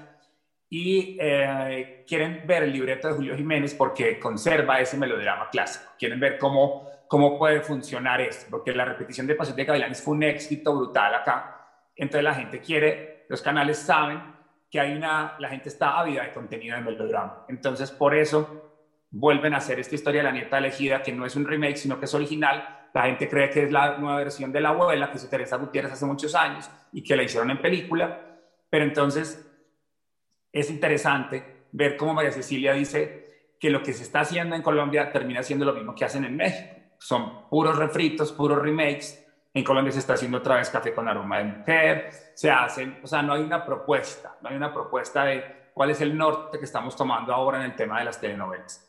[0.70, 5.94] y eh, quieren ver el libreto de Julio Jiménez porque conserva ese melodrama clásico.
[5.98, 10.14] Quieren ver cómo, cómo puede funcionar esto, porque la repetición de Pasión de Gavilanes fue
[10.14, 11.66] un éxito brutal acá.
[11.96, 14.22] Entonces la gente quiere, los canales saben
[14.70, 17.46] que hay una, la gente está ávida de contenido de melodrama.
[17.50, 21.36] Entonces por eso vuelven a hacer esta historia de la nieta elegida, que no es
[21.36, 22.90] un remake, sino que es original.
[22.94, 25.94] La gente cree que es la nueva versión de la abuela, que hizo Teresa Gutiérrez
[25.94, 28.38] hace muchos años y que la hicieron en película.
[28.70, 29.52] Pero entonces
[30.52, 35.12] es interesante ver cómo María Cecilia dice que lo que se está haciendo en Colombia
[35.12, 36.79] termina siendo lo mismo que hacen en México.
[37.00, 39.26] Son puros refritos, puros remakes.
[39.54, 42.10] En Colombia se está haciendo otra vez café con aroma de mujer.
[42.36, 46.02] Se hacen, o sea, no hay una propuesta, no hay una propuesta de cuál es
[46.02, 48.86] el norte que estamos tomando ahora en el tema de las telenovelas.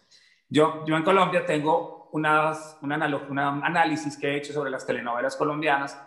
[0.49, 6.01] Yo, yo en Colombia tengo unas, un análisis que he hecho sobre las telenovelas colombianas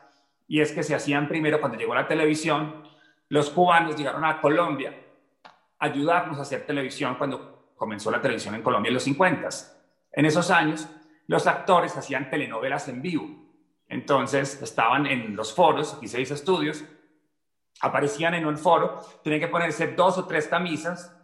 [0.48, 2.84] y es que se hacían primero cuando llegó la televisión,
[3.30, 4.94] los cubanos llegaron a Colombia
[5.80, 9.50] ayudarnos a hacer televisión cuando comenzó la televisión en Colombia en los 50.
[10.12, 10.88] En esos años,
[11.34, 13.28] los actores hacían telenovelas en vivo.
[13.88, 16.86] Entonces, estaban en los foros, aquí se dice estudios,
[17.82, 21.16] aparecían en un foro, tenían que ponerse dos o tres camisas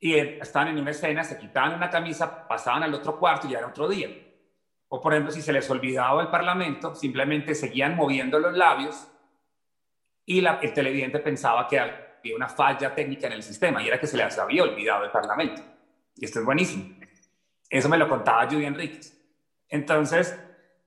[0.00, 3.68] y estaban en una escena, se quitaban una camisa, pasaban al otro cuarto y era
[3.68, 4.08] otro día.
[4.88, 9.08] O por ejemplo, si se les olvidaba el parlamento, simplemente seguían moviendo los labios
[10.26, 14.08] y el televidente pensaba que había una falla técnica en el sistema y era que
[14.08, 15.62] se les había olvidado el Parlamento.
[16.16, 16.96] Y esto es buenísimo.
[17.70, 19.21] Eso me lo contaba Judy Enríquez.
[19.72, 20.38] Entonces,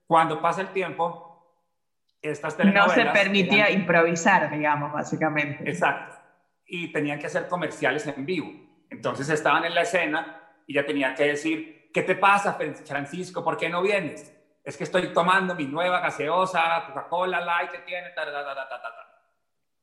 [0.06, 1.46] cuando pasa el tiempo,
[2.22, 2.96] estas telenovelas...
[2.96, 5.68] No se permitía improvisar, digamos, básicamente.
[5.68, 6.16] Exacto.
[6.64, 8.50] Y tenían que hacer comerciales en vivo.
[8.88, 13.44] Entonces estaban en la escena y ya tenía que decir, ¿qué te pasa, Francisco?
[13.44, 14.32] ¿Por qué no vienes?
[14.64, 18.92] Es que estoy tomando mi nueva gaseosa, Coca-Cola Light que tiene, ta, ta, ta,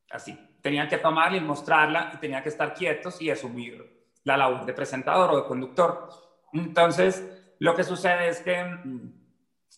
[0.09, 4.65] así tenían que tomarla y mostrarla y tenían que estar quietos y asumir la labor
[4.65, 6.09] de presentador o de conductor.
[6.53, 7.32] Entonces,
[7.63, 9.13] lo que sucede es que mm,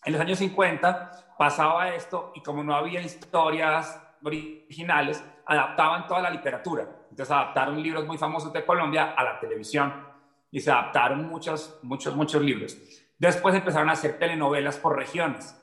[0.06, 6.32] en los años 50 pasaba esto y como no había historias originales, adaptaban toda la
[6.32, 6.88] literatura.
[7.12, 10.04] Entonces adaptaron libros muy famosos de Colombia a la televisión
[10.50, 12.76] y se adaptaron muchos, muchos, muchos libros.
[13.20, 15.56] Después empezaron a hacer telenovelas por regiones.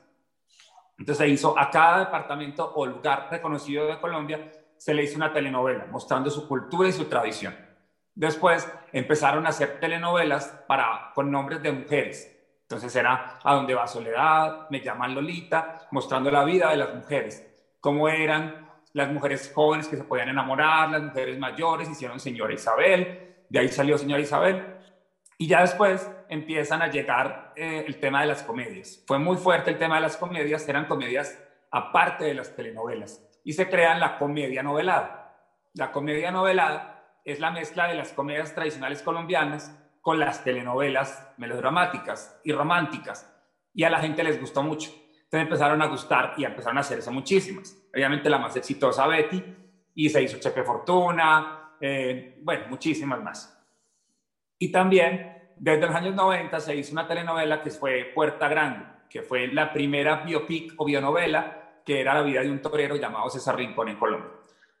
[0.97, 5.33] Entonces se hizo a cada departamento o lugar reconocido de Colombia se le hizo una
[5.33, 7.53] telenovela mostrando su cultura y su tradición.
[8.15, 12.29] Después empezaron a hacer telenovelas para, con nombres de mujeres.
[12.61, 17.45] Entonces era A dónde va Soledad, Me llaman Lolita, mostrando la vida de las mujeres,
[17.79, 23.45] cómo eran las mujeres jóvenes que se podían enamorar, las mujeres mayores, hicieron Señora Isabel,
[23.49, 24.63] de ahí salió Señora Isabel.
[25.37, 29.03] Y ya después empiezan a llegar eh, el tema de las comedias.
[29.07, 31.37] Fue muy fuerte el tema de las comedias, eran comedias
[31.71, 35.35] aparte de las telenovelas y se crean la comedia novelada.
[35.73, 36.92] La comedia novelada
[37.23, 43.33] es la mezcla de las comedias tradicionales colombianas con las telenovelas melodramáticas y románticas.
[43.73, 44.91] Y a la gente les gustó mucho.
[44.91, 47.75] Entonces empezaron a gustar y empezaron a hacerse muchísimas.
[47.93, 49.43] Obviamente la más exitosa, Betty,
[49.95, 53.65] y se hizo Chepe Fortuna, eh, bueno, muchísimas más.
[54.59, 59.21] Y también, desde los años 90, se hizo una telenovela que fue Puerta Grande, que
[59.21, 63.55] fue la primera biopic o bionovela que era la vida de un torero llamado César
[63.55, 64.31] Rincón en Colombia.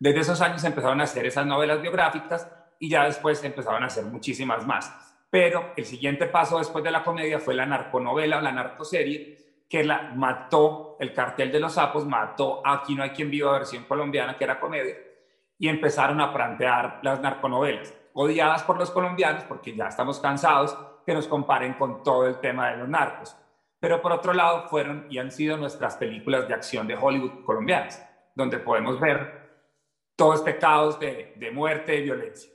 [0.03, 4.03] Desde esos años empezaron a hacer esas novelas biográficas y ya después empezaron a hacer
[4.03, 4.93] muchísimas más.
[5.29, 9.85] Pero el siguiente paso después de la comedia fue la narconovela o la narcoserie, que
[9.85, 14.35] la mató el cartel de los sapos, mató Aquí no hay quien viva versión colombiana,
[14.35, 14.93] que era comedia,
[15.57, 21.13] y empezaron a plantear las narconovelas, odiadas por los colombianos, porque ya estamos cansados que
[21.13, 23.37] nos comparen con todo el tema de los narcos
[23.79, 28.01] pero por otro lado fueron y han sido nuestras películas de acción de Hollywood colombianas,
[28.33, 29.42] donde podemos ver
[30.15, 32.51] todo este caos de, de muerte y violencia.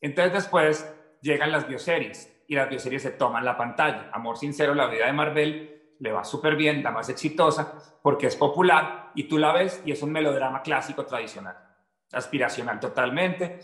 [0.00, 4.10] Entonces después llegan las bioseries y las bioseries se toman la pantalla.
[4.12, 8.36] Amor Sincero, la vida de Marvel, le va súper bien, la más exitosa, porque es
[8.36, 11.56] popular y tú la ves y es un melodrama clásico tradicional,
[12.12, 13.58] aspiracional totalmente.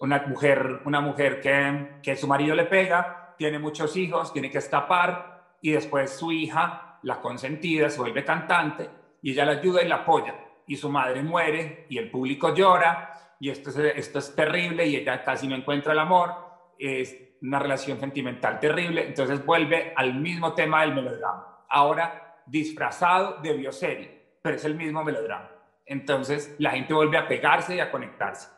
[0.00, 4.58] Una mujer, una mujer que, que su marido le pega, tiene muchos hijos, tiene que
[4.58, 8.90] escapar, y después su hija la consentida, se vuelve cantante
[9.22, 10.34] y ella la ayuda y la apoya.
[10.66, 14.96] Y su madre muere y el público llora y esto es, esto es terrible y
[14.96, 16.34] ella casi no encuentra el amor.
[16.78, 19.06] Es una relación sentimental terrible.
[19.06, 21.64] Entonces vuelve al mismo tema del melodrama.
[21.68, 25.50] Ahora disfrazado de bioserie, pero es el mismo melodrama.
[25.86, 28.48] Entonces la gente vuelve a pegarse y a conectarse.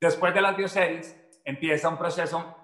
[0.00, 2.56] Después de las bioseries empieza un proceso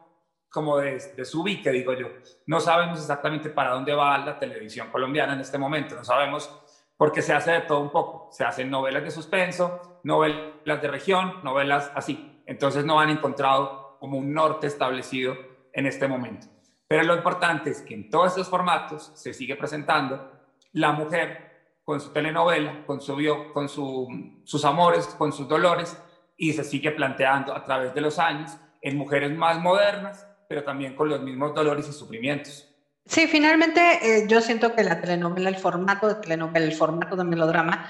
[0.50, 2.08] como de, de que digo yo.
[2.46, 6.50] No sabemos exactamente para dónde va la televisión colombiana en este momento, no sabemos
[7.00, 8.28] porque se hace de todo un poco.
[8.30, 12.42] Se hacen novelas de suspenso, novelas de región, novelas así.
[12.44, 15.34] Entonces no han encontrado como un norte establecido
[15.72, 16.48] en este momento.
[16.86, 20.30] Pero lo importante es que en todos estos formatos se sigue presentando
[20.72, 23.16] la mujer con su telenovela, con, su,
[23.54, 24.06] con su,
[24.44, 25.98] sus amores, con sus dolores,
[26.36, 30.94] y se sigue planteando a través de los años en mujeres más modernas, pero también
[30.94, 32.69] con los mismos dolores y sufrimientos.
[33.10, 37.24] Sí, finalmente eh, yo siento que la telenovela, el formato de telenovela, el formato de
[37.24, 37.80] melodrama,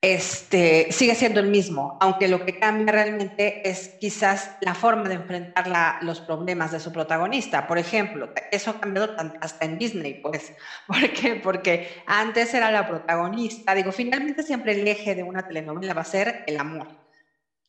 [0.00, 5.16] este, sigue siendo el mismo, aunque lo que cambia realmente es quizás la forma de
[5.16, 5.66] enfrentar
[6.00, 7.66] los problemas de su protagonista.
[7.66, 9.10] Por ejemplo, eso ha cambiado
[9.40, 10.54] hasta en Disney, pues.
[10.86, 11.36] ¿Por qué?
[11.36, 13.74] Porque antes era la protagonista.
[13.74, 17.01] Digo, finalmente siempre el eje de una telenovela va a ser el amor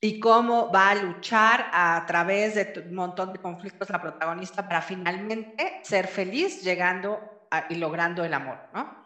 [0.03, 4.81] y cómo va a luchar a través de un montón de conflictos la protagonista para
[4.81, 9.05] finalmente ser feliz llegando y logrando el amor, ¿no?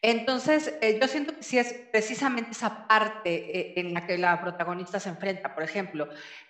[0.00, 4.40] Entonces, eh, yo siento que sí es precisamente esa parte eh, en la que la
[4.40, 5.54] protagonista se enfrenta.
[5.54, 6.08] Por ejemplo,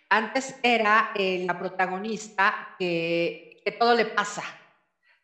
[0.09, 4.45] antes era eh, la protagonista que, que, todo le pasa,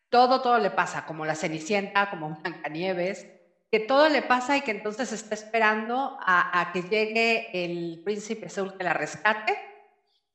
[0.09, 3.27] todo, todo le pasa, como la Cenicienta, como Blancanieves,
[3.71, 8.75] que todo le pasa y que entonces está esperando a, que llegue el príncipe azul
[8.77, 9.57] que la rescate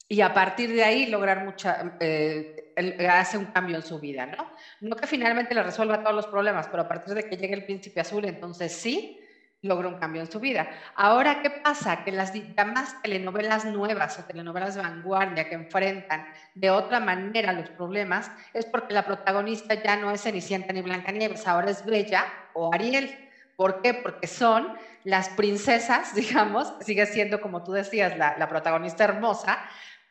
[0.09, 2.73] y a partir de ahí lograr mucha, eh,
[3.11, 4.51] hace un cambio en su vida, ¿no?
[4.81, 7.65] No que finalmente le resuelva todos los problemas, pero a partir de que llegue el
[7.65, 9.21] príncipe azul, entonces sí
[9.63, 10.69] logra un cambio en su vida.
[10.95, 12.05] Ahora, ¿qué pasa?
[12.05, 18.31] Que las demás telenovelas nuevas o telenovelas vanguardia que enfrentan de otra manera los problemas
[18.55, 22.25] es porque la protagonista ya no es Cenicienta ni Blancanieves, ahora es Bella
[22.55, 23.26] o Ariel.
[23.57, 23.95] ¿Por qué?
[23.95, 29.59] Porque son las princesas, digamos, sigue siendo, como tú decías, la, protagonista hermosa,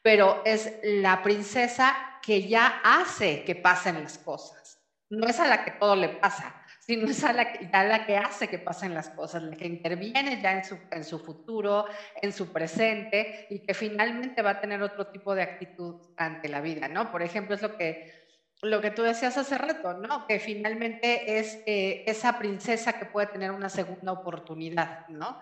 [0.02, 4.80] pero es la princesa que ya hace que pasen las cosas.
[5.10, 8.18] No es a la que todo le pasa, sino es a la que, la que
[8.18, 11.86] hace que pasen las cosas, la que interviene ya en su, en su futuro,
[12.22, 16.62] en su presente y que finalmente va a tener otro tipo de actitud ante la
[16.62, 17.12] vida, ¿no?
[17.12, 18.25] Por ejemplo, es lo que
[18.66, 20.28] lo que tú decías hace rato, ¿no?
[20.28, 25.40] Que finalmente es eh, esa princesa que puede tener una segunda oportunidad, ¿no?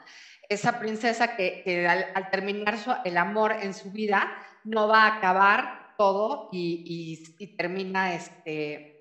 [0.47, 4.31] Esa princesa que, al, terminar el amor en su vida
[4.63, 8.92] no va a acabar todo y termina este,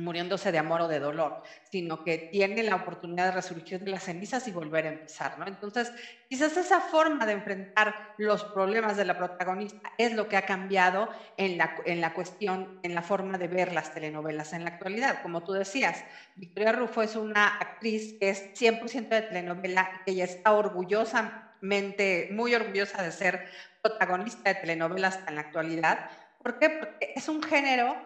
[0.00, 4.04] muriéndose de amor o de dolor, sino que tiene la oportunidad de resurgir de las
[4.04, 5.46] cenizas y volver a empezar, ¿no?
[5.46, 5.92] Entonces,
[6.28, 11.08] quizás esa forma de enfrentar los problemas de la protagonista es lo que ha cambiado
[11.36, 15.22] en la, en la cuestión, en la forma de ver las telenovelas en la actualidad.
[15.22, 16.04] Como tú decías,
[16.36, 22.54] Victoria Rufo es una actriz que es 100% de telenovela, que ella está orgullosamente, muy
[22.54, 23.46] orgullosa de ser
[23.82, 26.10] protagonista de telenovelas en la actualidad.
[26.42, 26.70] ¿Por qué?
[26.70, 27.96] Porque es un género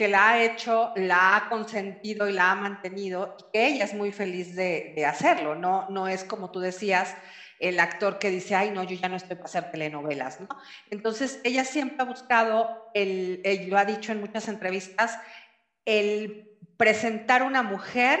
[0.00, 3.92] que la ha hecho, la ha consentido y la ha mantenido y que ella es
[3.92, 5.90] muy feliz de, hacerlo, ¿no?
[5.90, 7.14] No es como tú decías,
[7.58, 10.48] el actor que dice, ay, no, yo ya no estoy para hacer telenovelas, ¿no?
[10.88, 15.18] Entonces, ella siempre ha buscado, el, lo ha dicho en muchas entrevistas,
[15.84, 16.48] el
[16.78, 18.20] presentar una mujer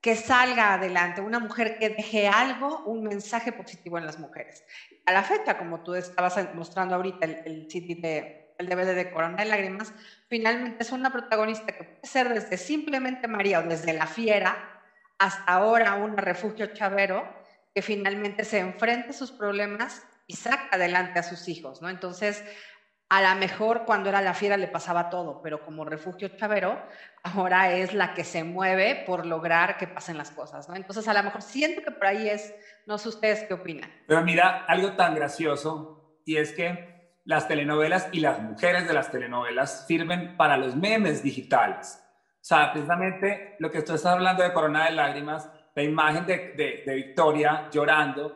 [0.00, 4.62] que salga adelante, una mujer que deje algo, un mensaje positivo en las mujeres.
[5.04, 9.10] A la fecha, como tú estabas mostrando ahorita el, el CD de el DVD de
[9.10, 9.92] Corona de Lágrimas,
[10.28, 14.82] finalmente es una protagonista que puede ser desde simplemente María o desde La Fiera
[15.18, 17.26] hasta ahora un refugio chavero
[17.74, 21.88] que finalmente se enfrenta a sus problemas y saca adelante a sus hijos, ¿no?
[21.88, 22.44] Entonces,
[23.08, 26.78] a lo mejor cuando era la fiera le pasaba todo, pero como refugio chavero,
[27.22, 30.76] ahora es la que se mueve por lograr que pasen las cosas, ¿no?
[30.76, 32.54] Entonces, a lo mejor siento que por ahí es,
[32.86, 33.90] no sé ustedes qué opinan.
[34.06, 36.97] Pero mira, algo tan gracioso, y es que
[37.28, 42.02] las telenovelas y las mujeres de las telenovelas sirven para los memes digitales.
[42.36, 46.94] O sea, precisamente lo que tú hablando de Corona de Lágrimas, la imagen de, de,
[46.94, 48.34] Victoria llorando,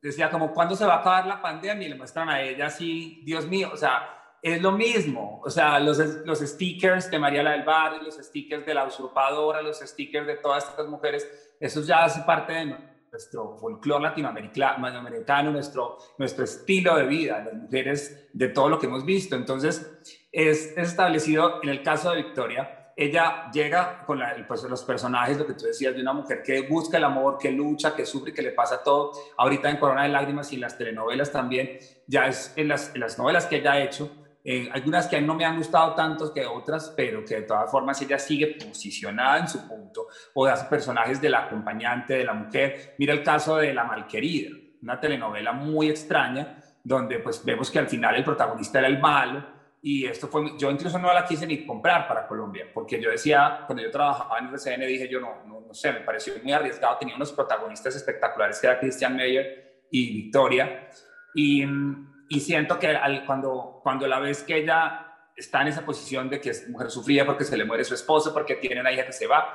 [0.00, 1.84] decía como, ¿cuándo se va a acabar la pandemia?
[1.84, 4.08] Y le muestran a ella así, Dios mío, o sea,
[4.40, 5.40] es lo mismo.
[5.44, 9.62] O sea, los, los stickers de María la del Barrio, los stickers de la usurpadora,
[9.62, 12.76] los stickers de todas estas mujeres, eso ya hace parte de
[13.10, 19.04] nuestro folclore latinoamericano, nuestro, nuestro estilo de vida, las mujeres de todo lo que hemos
[19.04, 19.36] visto.
[19.36, 19.98] Entonces,
[20.32, 25.54] es, establecido en el caso de Victoria, ella llega con pues, los personajes, lo que
[25.54, 28.50] tú decías, de una mujer que busca el amor, que lucha, que sufre, que le
[28.50, 29.12] pasa todo.
[29.36, 31.78] Ahorita en Corona de Lágrimas y en las telenovelas también,
[32.08, 34.10] ya es en las, en las novelas que ella ha hecho,
[34.50, 38.00] eh, algunas que no me han gustado tanto que otras, pero que de todas formas
[38.00, 42.94] ella sigue posicionada en su punto, o de personajes de la acompañante, de la mujer.
[42.96, 47.88] Mira el caso de La Malquerida, una telenovela muy extraña, donde pues vemos que al
[47.88, 49.44] final el protagonista era el malo,
[49.82, 53.64] y esto fue, yo incluso no la quise ni comprar para Colombia, porque yo decía,
[53.66, 56.96] cuando yo trabajaba en RCN, dije yo no, no, no sé, me pareció muy arriesgado,
[56.96, 60.88] tenía unos protagonistas espectaculares que era Christian Meyer y Victoria,
[61.34, 61.66] y,
[62.28, 65.06] y siento que al, cuando, cuando la ves que ella
[65.36, 68.32] está en esa posición de que es mujer sufrida porque se le muere su esposo,
[68.34, 69.54] porque tiene una hija que se va,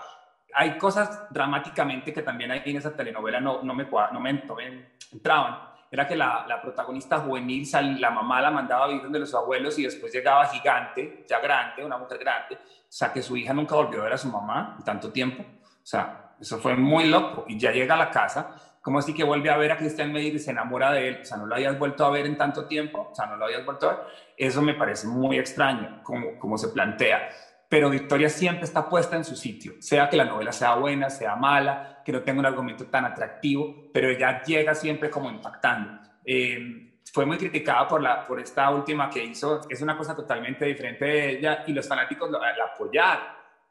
[0.53, 4.55] hay cosas dramáticamente que también hay en esa telenovela no, no, me, no, me, no
[4.55, 5.73] me entraban.
[5.91, 7.67] Era que la, la protagonista juvenil,
[7.99, 11.85] la mamá la mandaba a vivir donde los abuelos y después llegaba gigante, ya grande,
[11.85, 14.75] una mujer grande, o sea, que su hija nunca volvió a ver a su mamá
[14.79, 18.55] en tanto tiempo, o sea, eso fue muy loco, y ya llega a la casa,
[18.83, 21.25] como así que vuelve a ver a Cristian Meir y se enamora de él, o
[21.25, 23.65] sea, no lo habías vuelto a ver en tanto tiempo, o sea, no lo habías
[23.65, 24.05] vuelto a ver,
[24.37, 27.29] eso me parece muy extraño, como, como se plantea
[27.73, 31.35] pero Victoria siempre está puesta en su sitio, sea que la novela sea buena, sea
[31.35, 35.99] mala, que no tenga un argumento tan atractivo, pero ella llega siempre como impactando.
[36.23, 40.65] Eh, fue muy criticada por, la, por esta última que hizo, es una cosa totalmente
[40.65, 43.23] diferente de ella y los fanáticos la, apoyaron,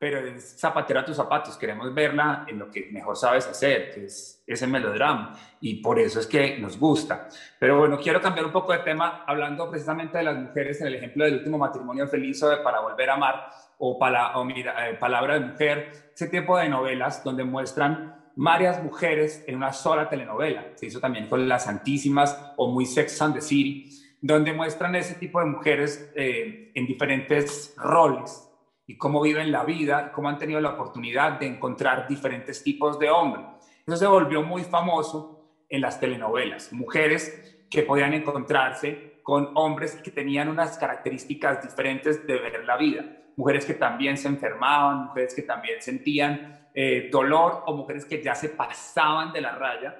[0.03, 4.07] pero es zapatero a tus zapatos, queremos verla en lo que mejor sabes hacer, que
[4.07, 7.29] es ese melodrama, y por eso es que nos gusta.
[7.57, 10.97] Pero bueno, quiero cambiar un poco de tema hablando precisamente de las mujeres en el
[10.97, 14.95] ejemplo del último matrimonio feliz o de Para Volver a Amar o, o mira, eh,
[14.95, 20.65] Palabra de Mujer, ese tipo de novelas donde muestran varias mujeres en una sola telenovela.
[20.75, 23.89] Se hizo también con Las Santísimas o Muy Sex and the City,
[24.21, 28.49] donde muestran ese tipo de mujeres eh, en diferentes roles
[28.87, 33.11] y cómo viven la vida cómo han tenido la oportunidad de encontrar diferentes tipos de
[33.11, 33.47] hombres.
[33.87, 36.73] Eso se volvió muy famoso en las telenovelas.
[36.73, 43.05] Mujeres que podían encontrarse con hombres que tenían unas características diferentes de ver la vida
[43.37, 48.35] mujeres que también se enfermaban, mujeres que también sentían eh, dolor o mujeres que ya
[48.35, 49.97] se pasaban de la raya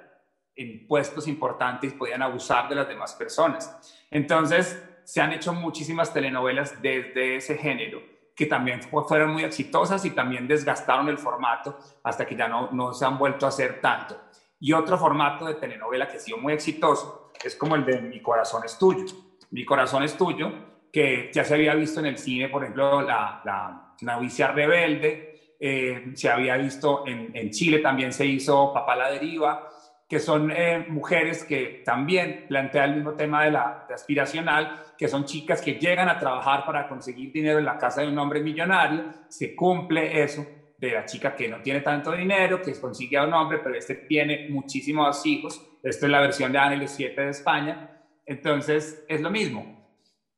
[0.55, 3.99] en puestos importantes y podían abusar de las demás personas.
[4.11, 10.11] Entonces, se han hecho muchísimas telenovelas desde ese género que también fueron muy exitosas y
[10.11, 14.19] también desgastaron el formato hasta que ya no, no se han vuelto a hacer tanto.
[14.59, 18.21] Y otro formato de telenovela que ha sido muy exitoso es como el de Mi
[18.21, 19.05] corazón es tuyo.
[19.51, 20.51] Mi corazón es tuyo
[20.91, 26.11] que ya se había visto en el cine, por ejemplo, la, la Novicia Rebelde, eh,
[26.13, 29.69] se había visto en, en, Chile, también se hizo Papá la Deriva,
[30.07, 35.25] que son eh, mujeres que también plantean el mismo tema de la aspiracional, que son
[35.25, 39.05] chicas que llegan a trabajar para conseguir dinero en la casa de un hombre millonario,
[39.27, 40.45] se cumple eso
[40.77, 43.95] de la chica que no tiene tanto dinero, que consigue a un hombre, pero este
[43.95, 45.61] tiene muchísimos hijos.
[45.81, 47.89] Esto es la versión de Ángeles 7 de España.
[48.25, 49.83] Entonces, es lo mismo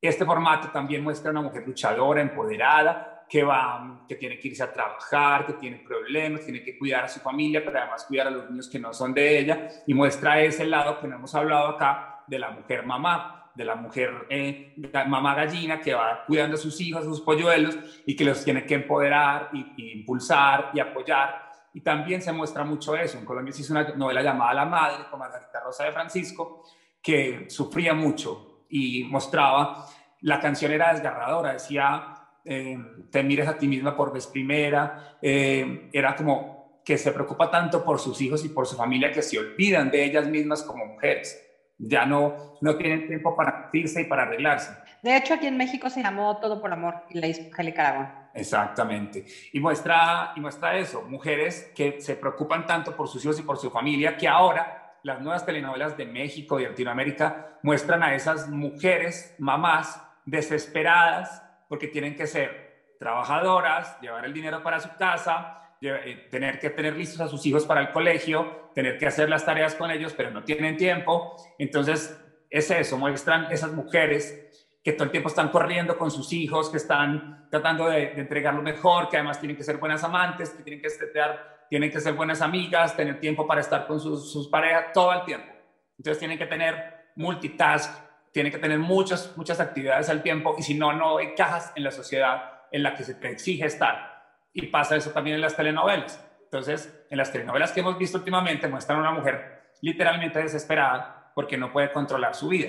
[0.08, 4.64] este formato también muestra a una mujer luchadora, empoderada, que va, que tiene que irse
[4.64, 8.32] a trabajar, que tiene problemas, tiene que cuidar a su familia, pero además cuidar a
[8.32, 11.70] los niños que no son de ella, y muestra ese lado que no hemos hablado
[11.70, 14.76] acá de la mujer mamá, de la mujer eh,
[15.08, 18.66] mamá gallina que va cuidando a sus hijos, a sus polluelos, y que los tiene
[18.66, 21.46] que empoderar y, impulsar y apoyar.
[21.74, 23.18] Y también se muestra mucho eso.
[23.18, 26.64] En Colombia se hizo una novela llamada La Madre, con Margarita Rosa de Francisco,
[27.02, 29.86] que sufría mucho y mostraba,
[30.22, 32.15] la canción era desgarradora, decía,
[32.46, 32.78] eh,
[33.10, 37.84] te mires a ti misma por vez primera, eh, era como que se preocupa tanto
[37.84, 41.42] por sus hijos y por su familia que se olvidan de ellas mismas como mujeres.
[41.80, 44.72] Ya no, no tienen tiempo para irse y para arreglarse.
[45.02, 48.08] De hecho, aquí en México se llamó Todo por Amor y la hizo Angélica Aragón.
[48.36, 49.26] Exactamente.
[49.52, 53.58] Y muestra, y muestra eso, mujeres que se preocupan tanto por sus hijos y por
[53.58, 59.36] su familia que ahora las nuevas telenovelas de México y Latinoamérica muestran a esas mujeres,
[59.38, 66.60] mamás, desesperadas porque tienen que ser trabajadoras, llevar el dinero para su casa, eh, tener
[66.60, 69.92] que tener listos a sus hijos para el colegio, tener que hacer las tareas con
[69.92, 71.36] ellos, pero no tienen tiempo.
[71.60, 74.42] Entonces, es eso, muestran esas mujeres
[74.84, 78.62] que todo el tiempo están corriendo con sus hijos, que están tratando de, entregar lo
[78.62, 82.14] mejor, que además tienen que ser buenas amantes, que tienen que estar tienen que ser
[82.14, 85.52] buenas amigas, tener tiempo para estar con sus, parejas todo el tiempo.
[85.98, 87.92] Entonces tienen que tener multitask,
[88.36, 91.92] tienen que tener muchas, muchas actividades al tiempo y si no, no encajas en la
[91.92, 94.26] sociedad en la que se te exige estar.
[94.52, 96.22] Y pasa eso también en las telenovelas.
[96.44, 101.56] Entonces, en las telenovelas que hemos visto últimamente muestran a una mujer literalmente desesperada porque
[101.56, 102.68] no puede controlar su vida.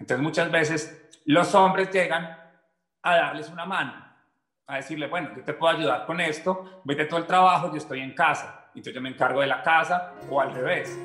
[0.00, 2.36] Entonces, muchas veces los hombres llegan
[3.00, 4.04] a darles una mano
[4.66, 8.00] a decirle, bueno, yo te puedo ayudar con esto, vete todo el trabajo, yo estoy
[8.00, 10.98] en casa, entonces yo me encargo de la casa o al revés.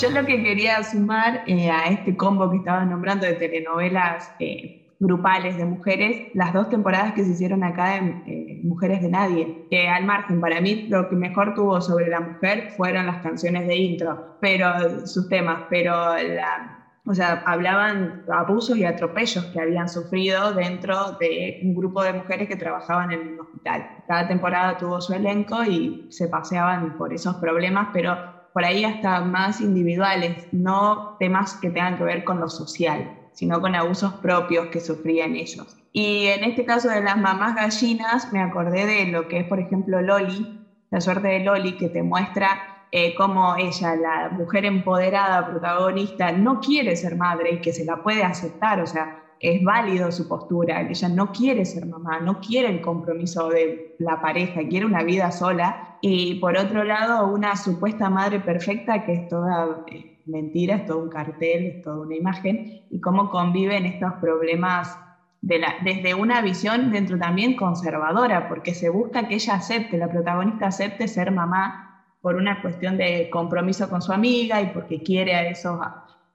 [0.00, 4.94] Yo lo que quería sumar eh, a este combo que estabas nombrando de telenovelas eh,
[5.00, 9.66] grupales de mujeres, las dos temporadas que se hicieron acá en eh, Mujeres de Nadie,
[9.68, 13.66] que al margen, para mí lo que mejor tuvo sobre la mujer fueron las canciones
[13.66, 19.88] de intro, pero sus temas, pero la, o sea, hablaban abusos y atropellos que habían
[19.88, 23.84] sufrido dentro de un grupo de mujeres que trabajaban en un hospital.
[24.06, 29.20] Cada temporada tuvo su elenco y se paseaban por esos problemas, pero por ahí hasta
[29.20, 34.66] más individuales, no temas que tengan que ver con lo social, sino con abusos propios
[34.66, 35.76] que sufrían ellos.
[35.92, 39.60] Y en este caso de las mamás gallinas, me acordé de lo que es, por
[39.60, 40.44] ejemplo, Loli,
[40.90, 46.58] la suerte de Loli, que te muestra eh, como ella, la mujer empoderada, protagonista, no
[46.58, 49.08] quiere ser madre y que se la puede aceptar, o sea,
[49.40, 54.20] es válido su postura, ella no quiere ser mamá, no quiere el compromiso de la
[54.20, 55.98] pareja, quiere una vida sola.
[56.00, 60.98] Y por otro lado, una supuesta madre perfecta que es toda eh, mentira, es todo
[60.98, 64.98] un cartel, es toda una imagen, y cómo conviven estos problemas
[65.40, 71.06] desde una visión dentro también conservadora, porque se busca que ella acepte, la protagonista acepte
[71.06, 75.78] ser mamá por una cuestión de compromiso con su amiga y porque quiere a esos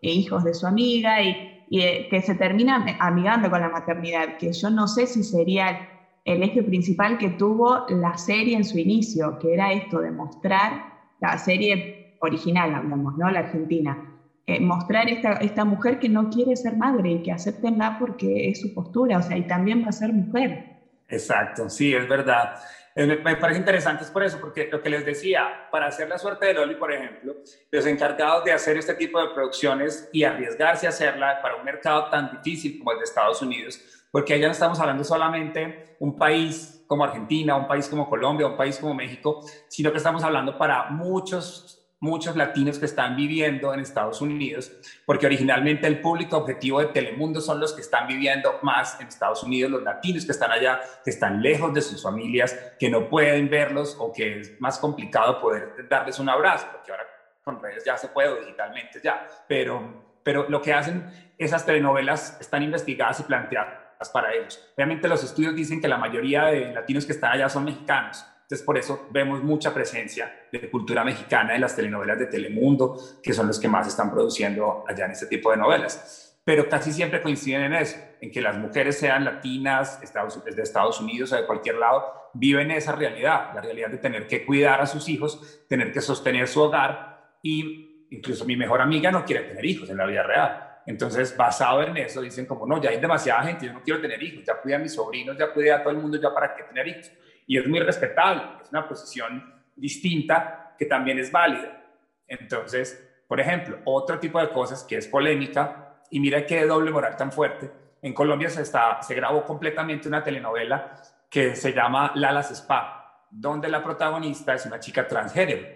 [0.02, 4.54] eh, hijos de su amiga y, eh, que se termina amigando con la maternidad, que
[4.54, 5.90] yo no sé si sería
[6.24, 10.94] el eje principal que tuvo la serie en su inicio, que era esto de mostrar
[11.20, 13.30] la serie original, hablamos, ¿no?
[13.30, 14.10] La Argentina.
[14.46, 18.62] Eh, mostrar esta, esta mujer que no quiere ser madre y que aceptenla porque es
[18.62, 20.74] su postura, o sea, y también va a ser mujer.
[21.08, 22.56] Exacto, sí, es verdad.
[22.96, 26.46] Me parece interesante es por eso, porque lo que les decía, para hacer la suerte
[26.46, 27.36] de Loli, por ejemplo,
[27.72, 32.10] los encargados de hacer este tipo de producciones y arriesgarse a hacerla para un mercado
[32.12, 33.82] tan difícil como el de Estados Unidos,
[34.12, 38.58] porque allá no estamos hablando solamente un país como Argentina, un país como Colombia, un
[38.58, 43.80] país como México, sino que estamos hablando para muchos muchos latinos que están viviendo en
[43.80, 44.74] Estados Unidos,
[45.06, 49.42] porque originalmente el público objetivo de Telemundo son los que están viviendo más en Estados
[49.42, 53.50] Unidos, los latinos que están allá, que están lejos de sus familias, que no pueden
[53.50, 57.06] verlos o que es más complicado poder darles un abrazo, porque ahora
[57.42, 62.64] con redes ya se puede digitalmente ya, pero, pero lo que hacen esas telenovelas están
[62.64, 64.60] investigadas y planteadas para ellos.
[64.76, 68.66] Obviamente los estudios dicen que la mayoría de latinos que están allá son mexicanos, entonces,
[68.66, 73.48] por eso vemos mucha presencia de cultura mexicana en las telenovelas de Telemundo, que son
[73.48, 76.38] los que más están produciendo allá en este tipo de novelas.
[76.44, 81.00] Pero casi siempre coinciden en eso, en que las mujeres sean latinas, Estados, desde Estados
[81.00, 84.88] Unidos o de cualquier lado, viven esa realidad, la realidad de tener que cuidar a
[84.88, 89.64] sus hijos, tener que sostener su hogar y incluso mi mejor amiga no quiere tener
[89.64, 90.82] hijos en la vida real.
[90.86, 94.22] Entonces, basado en eso, dicen como, no, ya hay demasiada gente, yo no quiero tener
[94.22, 96.64] hijos, ya cuidé a mis sobrinos, ya cuidé a todo el mundo, ya para qué
[96.64, 97.10] tener hijos
[97.48, 101.82] y es muy respetable, es una posición distinta que también es válida.
[102.28, 107.16] Entonces, por ejemplo, otro tipo de cosas que es polémica, y mira qué doble moral
[107.16, 107.72] tan fuerte,
[108.02, 110.94] en Colombia se, está, se grabó completamente una telenovela
[111.30, 115.68] que se llama Lalas Spa, donde la protagonista es una chica transgénero.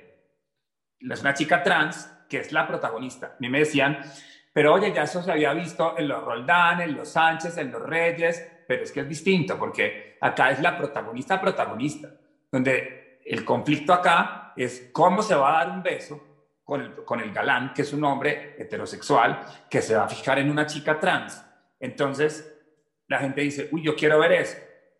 [0.99, 3.28] Es una chica trans que es la protagonista.
[3.28, 3.99] A mí me decían,
[4.53, 7.82] pero oye, ya eso se había visto en los Roldán, en los Sánchez, en los
[7.82, 12.09] Reyes, pero es que es distinto porque acá es la protagonista protagonista,
[12.51, 16.24] donde el conflicto acá es cómo se va a dar un beso
[16.63, 20.39] con el, con el galán, que es un hombre heterosexual, que se va a fijar
[20.39, 21.45] en una chica trans.
[21.80, 22.53] Entonces,
[23.07, 24.57] la gente dice, uy, yo quiero ver eso,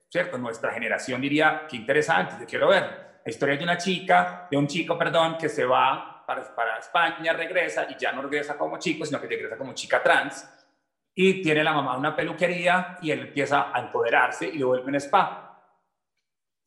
[0.10, 0.38] ¿cierto?
[0.38, 4.68] Nuestra generación diría, qué interesante, yo quiero ver la historia de una chica, de un
[4.68, 9.06] chico, perdón, que se va para, para España, regresa y ya no regresa como chico,
[9.06, 10.48] sino que regresa como chica trans
[11.20, 14.96] y tiene la mamá una peluquería y él empieza a empoderarse y lo vuelve en
[14.98, 15.64] spa.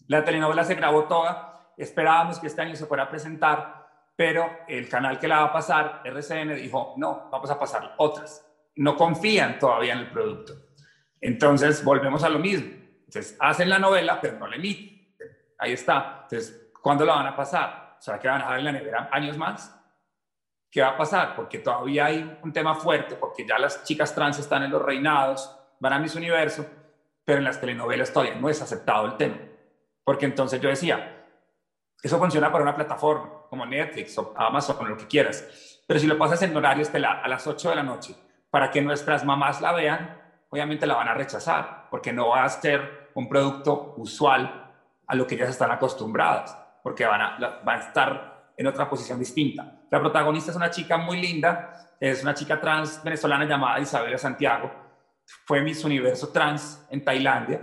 [0.09, 3.87] La telenovela se grabó toda, esperábamos que este año se fuera a presentar,
[4.17, 8.45] pero el canal que la va a pasar, RCN, dijo, no, vamos a pasar otras.
[8.75, 10.53] No confían todavía en el producto.
[11.21, 12.73] Entonces, volvemos a lo mismo.
[13.07, 15.15] Entonces, hacen la novela, pero no la emiten.
[15.59, 16.23] Ahí está.
[16.25, 17.97] Entonces, ¿cuándo la van a pasar?
[18.01, 19.80] Sea, que van a dejar en la nevera años más.
[20.71, 21.35] ¿Qué va a pasar?
[21.35, 25.57] Porque todavía hay un tema fuerte, porque ya las chicas trans están en los reinados,
[25.81, 26.65] van a mis universo,
[27.25, 29.37] pero en las telenovelas todavía no es aceptado el tema.
[30.05, 31.27] Porque entonces yo decía,
[32.01, 36.17] eso funciona para una plataforma como Netflix o Amazon lo que quieras, pero si lo
[36.17, 38.15] pasas en horario estelar a las 8 de la noche
[38.49, 42.49] para que nuestras mamás la vean, obviamente la van a rechazar, porque no va a
[42.49, 44.73] ser un producto usual
[45.07, 49.19] a lo que ellas están acostumbradas, porque van a, van a estar en otra posición
[49.19, 49.80] distinta.
[49.91, 54.71] La protagonista es una chica muy linda, es una chica trans venezolana llamada Isabela Santiago.
[55.45, 57.61] fue Miss Universo Trans en Tailandia,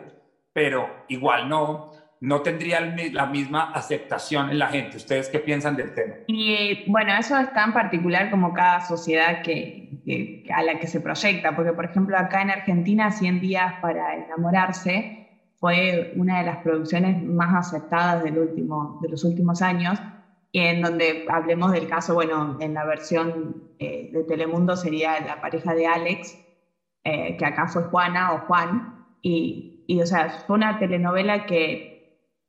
[0.54, 4.98] pero igual no, no tendría la misma aceptación en la gente.
[4.98, 6.16] ¿Ustedes qué piensan del tema?
[6.28, 11.56] Y bueno, eso es tan particular como cada sociedad que, a la que se proyecta,
[11.56, 17.22] porque por ejemplo acá en Argentina 100 días para enamorarse fue una de las producciones
[17.24, 20.00] más aceptadas del último, de los últimos años,
[20.54, 25.74] en donde hablemos del caso, bueno, en la versión eh, de Telemundo sería la pareja
[25.74, 26.40] de Alex,
[27.04, 28.84] eh, que acá fue Juana o Juan,
[29.22, 31.86] y, y o sea, fue una telenovela que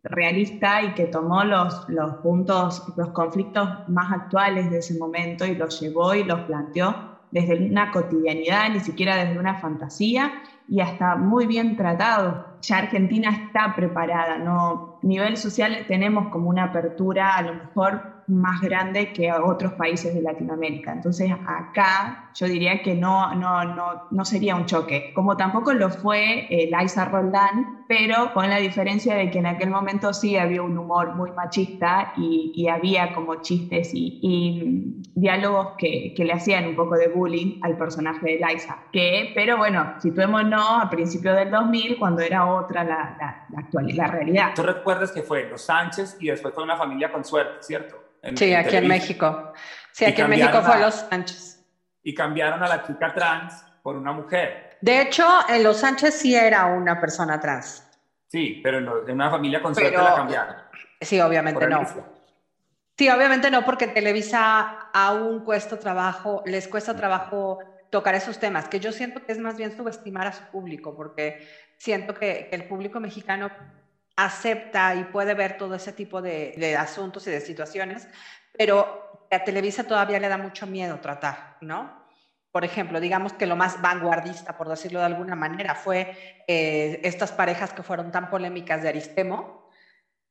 [0.03, 5.55] realista y que tomó los, los puntos, los conflictos más actuales de ese momento y
[5.57, 11.17] los llevó y los planteó desde una cotidianidad, ni siquiera desde una fantasía, y hasta
[11.17, 12.47] muy bien tratado.
[12.63, 14.99] Ya Argentina está preparada, ¿no?
[15.03, 19.73] A nivel social tenemos como una apertura a lo mejor más grande que a otros
[19.73, 20.93] países de Latinoamérica.
[20.93, 25.91] Entonces acá yo diría que no, no, no, no sería un choque, como tampoco lo
[25.91, 30.63] fue eh, Liza Roldán, pero con la diferencia de que en aquel momento sí había
[30.63, 36.35] un humor muy machista y, y había como chistes y, y diálogos que, que, le
[36.35, 38.85] hacían un poco de bullying al personaje de Liza.
[38.93, 44.07] Que, pero bueno, situémonos a principios del 2000 cuando era otra la, la, la, actualidad,
[44.07, 44.53] la realidad.
[44.55, 47.97] Tú recuerdas que fue los Sánchez y después fue una familia con suerte, ¿cierto?
[48.35, 49.53] Sí, aquí en México.
[49.93, 51.65] Sí, aquí en México fue Los Sánchez.
[52.03, 54.79] Y cambiaron a la chica trans por una mujer.
[54.81, 57.85] De hecho, en Los Sánchez sí era una persona trans.
[58.29, 60.57] Sí, pero en, una familia con suerte la cambiaron.
[61.01, 61.85] Sí, obviamente no.
[62.97, 67.61] Sí, obviamente no, porque Televisa aún cuesta trabajo, les cuesta trabajo
[67.91, 71.47] tocar esos temas, que yo siento que es más bien subestimar a su público, porque
[71.79, 73.51] siento que el público mexicano
[74.19, 78.09] acepta y puede ver todo ese tipo de, asuntos y de situaciones,
[78.53, 82.05] pero a Televisa todavía le da mucho miedo tratar, ¿no?
[82.51, 87.31] Por ejemplo, digamos que lo más vanguardista, por decirlo de alguna manera, fue eh, estas
[87.31, 89.71] parejas que fueron tan polémicas de Aristemo,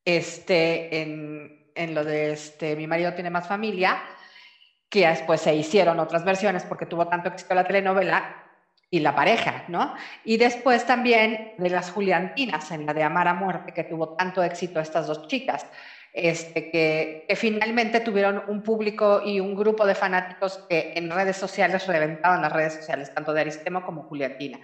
[0.04, 4.02] este, en, en lo de este, Mi marido tiene más familia,
[4.90, 8.47] que después se hicieron otras versiones porque tuvo tanto éxito la telenovela,
[8.90, 9.94] y la pareja, ¿no?
[10.24, 14.42] Y después también de las Juliantinas, en la de Amar a Muerte, que tuvo tanto
[14.44, 15.66] éxito estas dos chicas,
[16.14, 21.86] este, que, finalmente tuvieron un público y un grupo de fanáticos que en redes sociales
[21.86, 24.60] reventaban las redes sociales, tanto de Aristemo como Juliantina.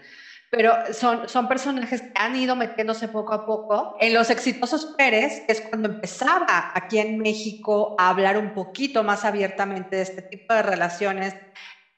[0.50, 3.98] Pero son, son personajes que han ido metiéndose poco a poco.
[4.00, 9.26] En Los Exitosos Pérez, es cuando empezaba aquí en México a hablar un poquito más
[9.26, 11.36] abiertamente de este tipo de relaciones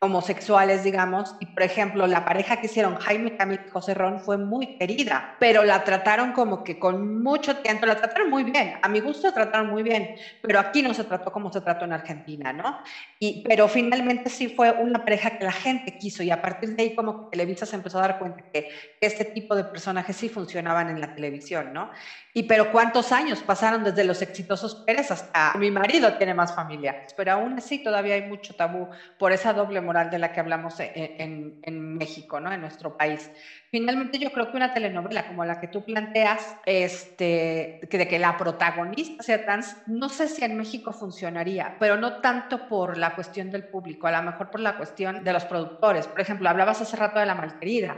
[0.06, 4.38] homosexuales, digamos, y por ejemplo, la pareja que hicieron Jaime Camil y José Ron fue
[4.38, 8.88] muy querida, pero la trataron como que con mucho tiempo, la trataron muy bien, a
[8.90, 10.10] mi gusto la trataron muy bien,
[10.42, 12.78] pero aquí no se trató como se trató en Argentina, ¿no?
[13.20, 16.84] Y, pero finalmente sí fue una pareja que la gente quiso y a partir de
[16.84, 18.66] ahí como que Televisa se empezó a dar cuenta que
[19.00, 21.90] este tipo de personajes sí funcionaban en la televisión, ¿no?
[22.34, 26.96] Y pero cuántos años pasaron desde los exitosos Pérez hasta mi marido tiene más familia,
[27.16, 28.88] pero aún así todavía hay mucho tabú
[29.18, 32.52] por esa doble moral de la que hablamos e, e, en, en, México, ¿no?
[32.52, 33.32] En nuestro país.
[33.72, 38.20] Finalmente, yo creo que una telenovela como la que tú planteas, este, que de que
[38.20, 43.16] la protagonista sea trans, no sé si en México funcionaría, pero no tanto por la
[43.16, 46.08] cuestión del público, a lo mejor por la cuestión de los productores.
[46.08, 47.98] Por ejemplo, hablabas hace rato de La Malquerida.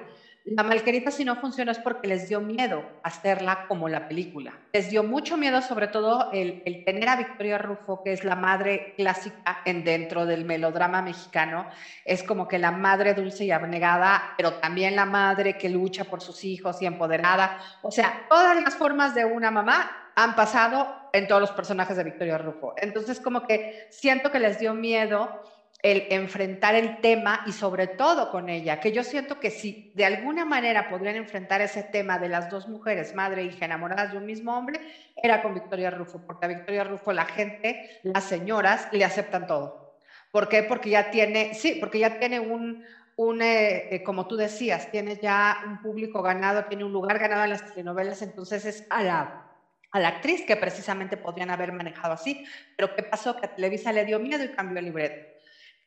[0.49, 4.53] La malquerita si no funciona es porque les dio miedo hacerla como la película.
[4.71, 8.93] Les dio mucho miedo sobre todo el, tener a Victoria Rufo, que es la madre
[8.95, 11.67] clásica en dentro del melodrama mexicano.
[12.05, 16.21] Es como que la madre dulce y abnegada, pero también la madre que lucha por
[16.21, 17.59] sus hijos y empoderada.
[17.81, 22.05] O sea, todas las formas de una mamá han pasado en todos los personajes de
[22.05, 22.73] Victoria Rufo.
[22.77, 25.41] Entonces como que siento que les dio miedo
[25.83, 30.05] el enfrentar el tema y sobre todo con ella, que yo siento que si de
[30.05, 34.17] alguna manera podrían enfrentar ese tema de las dos mujeres, madre e hija enamoradas de
[34.17, 34.81] un mismo hombre,
[35.15, 39.99] era con Victoria Rufo, porque a Victoria Rufo la gente, las señoras, le aceptan todo.
[40.31, 40.63] ¿Por qué?
[40.63, 42.83] Porque ya tiene, sí, porque ya tiene un,
[43.15, 47.43] un eh, eh, como tú decías, tiene ya un público ganado, tiene un lugar ganado
[47.43, 49.43] en las telenovelas, entonces es a la
[49.89, 53.37] a la actriz que precisamente podrían haber manejado así, pero ¿qué pasó?
[53.37, 55.36] Que Televisa le dio miedo y cambió el libreto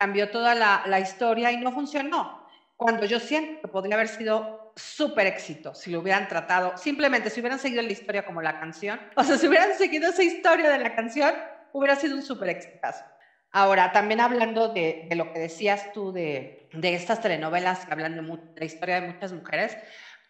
[0.01, 2.49] cambió toda la, historia y no funcionó.
[2.79, 7.41] Cuando yo siento que podría haber sido súper éxito si lo hubieran tratado, simplemente si
[7.41, 10.79] hubieran seguido la historia como la canción, o sea, si hubieran seguido esa historia de
[10.79, 11.35] la canción,
[11.75, 13.05] hubiera sido un súper exitazo.
[13.53, 18.39] Ahora, también hablando de, lo que decías tú de, de estas telenovelas que hablan de,
[18.57, 19.77] la historia de muchas mujeres,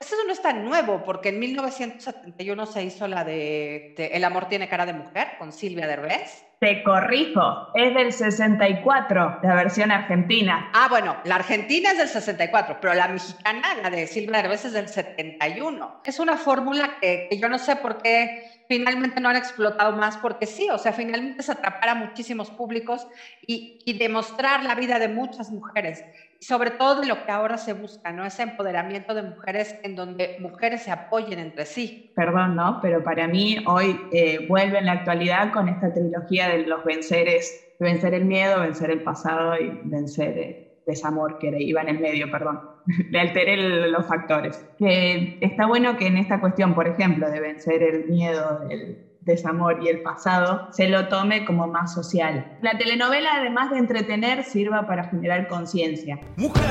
[0.01, 4.67] eso no es tan nuevo, porque en 1971 se hizo la de, El amor tiene
[4.69, 6.47] cara de mujer con Silvia Derbez.
[6.59, 10.71] Te corrijo, es del 64, la versión argentina.
[10.75, 14.73] Ah, bueno, la argentina es del 64, pero la mexicana, la de Silvia Derbez, es
[14.73, 16.01] del 71.
[16.05, 20.17] Es una fórmula que, que yo no sé por qué finalmente no han explotado más
[20.17, 23.07] porque sí, o sea, finalmente es atrapar a muchísimos públicos
[23.45, 26.05] y, y, demostrar la vida de muchas mujeres,
[26.41, 28.25] sobre todo de lo que ahora se busca, ¿no?
[28.25, 32.13] Ese empoderamiento de mujeres en donde mujeres se apoyen entre sí.
[32.17, 32.79] Perdón, ¿no?
[32.81, 37.75] Pero para mí hoy eh, vuelve en la actualidad con esta trilogía de los venceres,
[37.79, 42.31] vencer el miedo, vencer el pasado y vencer el desamor que iba en el medio,
[42.31, 42.59] perdón
[43.11, 43.57] le alteré
[43.89, 44.65] los factores.
[44.79, 49.83] Que está bueno que en esta cuestión, por ejemplo, de vencer el miedo, el desamor
[49.83, 52.59] y el pasado, se lo tome como más social.
[52.63, 56.19] La telenovela, además de entretener, sirva para generar conciencia.
[56.37, 56.63] Mujer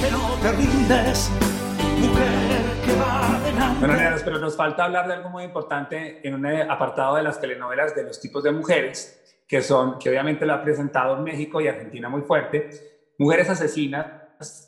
[0.00, 1.30] que no te rindes,
[2.00, 3.28] mujer que va.
[3.80, 7.94] Bueno, pero nos falta hablar de algo muy importante en un apartado de las telenovelas
[7.94, 11.68] de los tipos de mujeres, que son, que obviamente lo ha presentado en México y
[11.68, 12.70] Argentina muy fuerte,
[13.18, 14.06] mujeres asesinas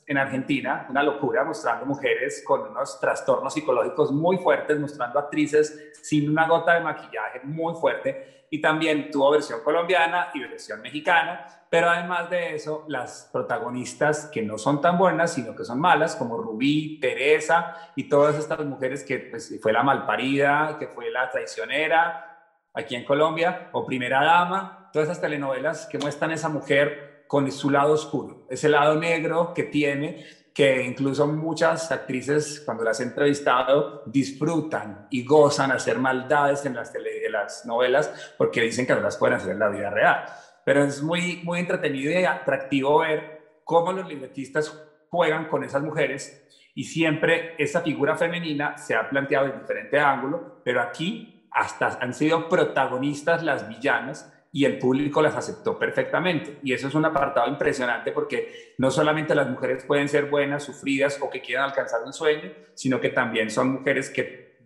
[0.06, 6.30] en Argentina, una locura, mostrando mujeres con unos trastornos psicológicos muy fuertes, mostrando actrices sin
[6.30, 8.46] una gota de maquillaje muy fuerte.
[8.50, 14.42] Y también tuvo versión colombiana y versión mexicana, pero además de eso, las protagonistas que
[14.42, 19.04] no son tan buenas, sino que son malas, como Rubí, Teresa y todas estas mujeres
[19.04, 22.26] que pues, fue la malparida, que fue la traicionera
[22.74, 27.48] aquí en Colombia, o Primera Dama, todas esas telenovelas que muestran a esa mujer con
[27.52, 33.04] su lado oscuro, ese lado negro que tiene, que incluso muchas actrices cuando las he
[33.04, 36.92] entrevistado disfrutan y gozan hacer maldades en las,
[37.30, 40.24] las novelas porque dicen que no las pueden hacer en la vida real.
[40.64, 44.76] Pero es muy, muy entretenido y atractivo ver cómo los libretistas
[45.08, 50.62] juegan con esas mujeres y siempre esa figura femenina se ha planteado en diferente ángulo,
[50.64, 56.58] pero aquí hasta han sido protagonistas las villanas y el público las aceptó perfectamente.
[56.62, 61.18] Y eso es un apartado impresionante porque no solamente las mujeres pueden ser buenas, sufridas
[61.20, 64.58] o que quieran alcanzar un sueño, sino que también son mujeres que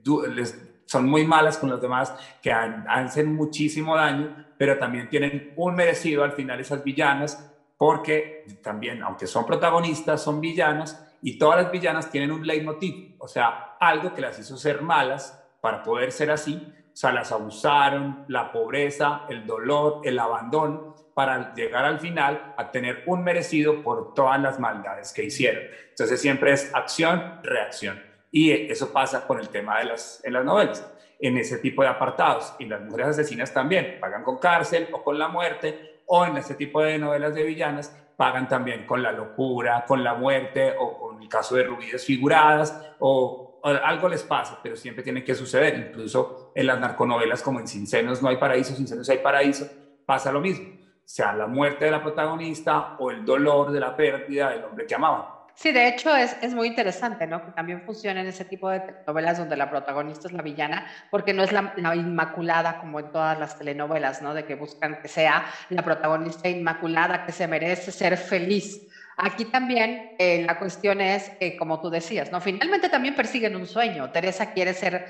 [0.87, 6.25] son muy malas con los demás, que hacen muchísimo daño, pero también tienen un merecido
[6.25, 12.11] al final esas villanas, porque también, aunque son protagonistas, son villanas y todas las villanas
[12.11, 16.73] tienen un leitmotiv, o sea, algo que las hizo ser malas para poder ser así,
[16.95, 22.71] o sea, las abusaron, la pobreza, el dolor, el abandono, para llegar al final a
[22.71, 25.65] tener un merecido por todas las maldades que hicieron.
[25.91, 28.01] Entonces siempre es acción, reacción.
[28.31, 30.89] Y eso pasa con el tema de las, en las novelas,
[31.19, 32.55] en ese tipo de apartados.
[32.61, 36.55] Y las mujeres asesinas también pagan con cárcel o con la muerte, o en este
[36.55, 41.21] tipo de novelas de villanas pagan también con la locura, con la muerte, o con
[41.21, 45.89] el caso de Rubí desfiguradas, o algo les pasa, pero siempre tiene que suceder.
[45.89, 49.67] Incluso en las narconovelas como en Sin Senos no hay paraíso, Sin Senos hay paraíso,
[50.05, 50.75] pasa lo mismo.
[51.05, 54.95] Sea la muerte de la protagonista o el dolor de la pérdida del hombre que
[54.95, 55.35] amaba.
[55.55, 57.45] Sí, de hecho es, es muy interesante, ¿no?
[57.45, 61.33] Que también funciona en ese tipo de novelas donde la protagonista es la villana, porque
[61.33, 64.35] no es la, la, inmaculada como en todas las telenovelas, ¿no?
[64.35, 68.89] De que buscan que sea la protagonista inmaculada que se merece ser feliz.
[69.17, 72.41] Aquí también eh, la cuestión es, eh, como tú decías, ¿no?
[72.41, 74.11] Finalmente también persiguen un sueño.
[74.11, 75.07] Teresa quiere ser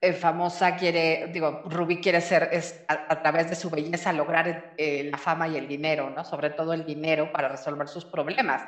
[0.00, 5.18] eh, famosa, quiere, digo, Ruby quiere ser, es, a, través de su belleza, lograr la
[5.18, 6.24] fama y el dinero, ¿no?
[6.24, 8.62] Sobre todo el dinero para resolver sus problemas.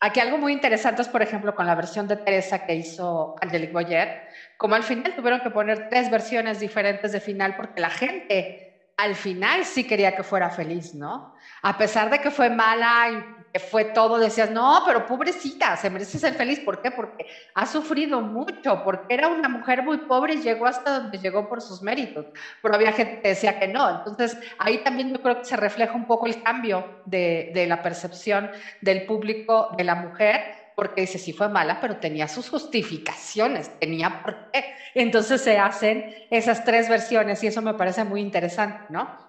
[0.00, 3.72] Aquí algo muy interesante es, por ejemplo, con la versión de Teresa que hizo Angelique
[3.72, 8.92] Boyer, como al final tuvieron que poner tres versiones diferentes de final porque la gente
[8.96, 11.34] al final sí quería que fuera feliz, ¿no?
[11.62, 16.34] A pesar de que fue mala fue todo, decías, no, pero pobrecita, se merece ser
[16.34, 16.60] feliz.
[16.60, 16.90] ¿Por qué?
[16.90, 21.48] Porque ha sufrido mucho, porque era una mujer muy pobre y llegó hasta donde llegó
[21.48, 22.26] por sus méritos.
[22.60, 23.98] Pero había gente que decía que no.
[23.98, 27.82] Entonces, ahí también yo creo que se refleja un poco el cambio de, de la
[27.82, 28.50] percepción
[28.80, 30.40] del público de la mujer,
[30.74, 34.74] porque dice, sí fue mala, pero tenía sus justificaciones, tenía por qué.
[34.94, 39.23] Entonces se hacen esas tres versiones y eso me parece muy interesante, ¿no?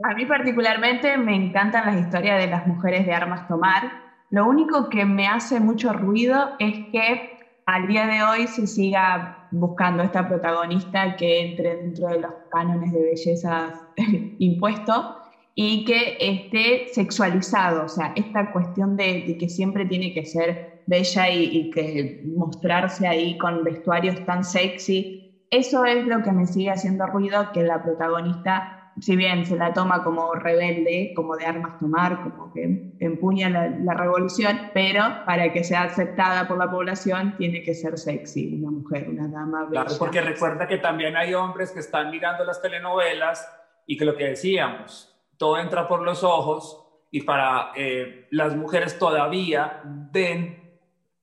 [0.00, 3.90] A mí particularmente me encantan las historias de las mujeres de armas tomar.
[4.30, 9.48] Lo único que me hace mucho ruido es que al día de hoy se siga
[9.52, 13.74] buscando esta protagonista que entre dentro de los cánones de belleza
[14.38, 15.06] impuestos
[15.54, 21.28] y que esté sexualizado, o sea, esta cuestión de, que siempre tiene que ser bella
[21.28, 26.70] y, y, que mostrarse ahí con vestuarios tan sexy, eso es lo que me sigue
[26.70, 31.78] haciendo ruido, que la protagonista si bien se la toma como rebelde, como de armas
[31.78, 37.62] tomar, como que empuña la, revolución, pero para que sea aceptada por la población tiene
[37.62, 39.68] que ser sexy, una mujer, una dama.
[39.70, 43.48] Claro, porque recuerda que también hay hombres que están mirando las telenovelas
[43.86, 46.78] y que lo que decíamos, todo entra por los ojos
[47.10, 50.62] y para eh, las mujeres todavía ven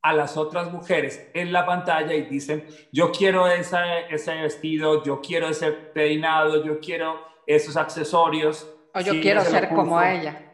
[0.01, 3.77] a las otras mujeres en la pantalla y dicen, yo quiero ese,
[4.09, 8.67] ese vestido, yo quiero ese peinado, yo quiero esos accesorios.
[8.93, 10.45] O yo quiero ser como ella.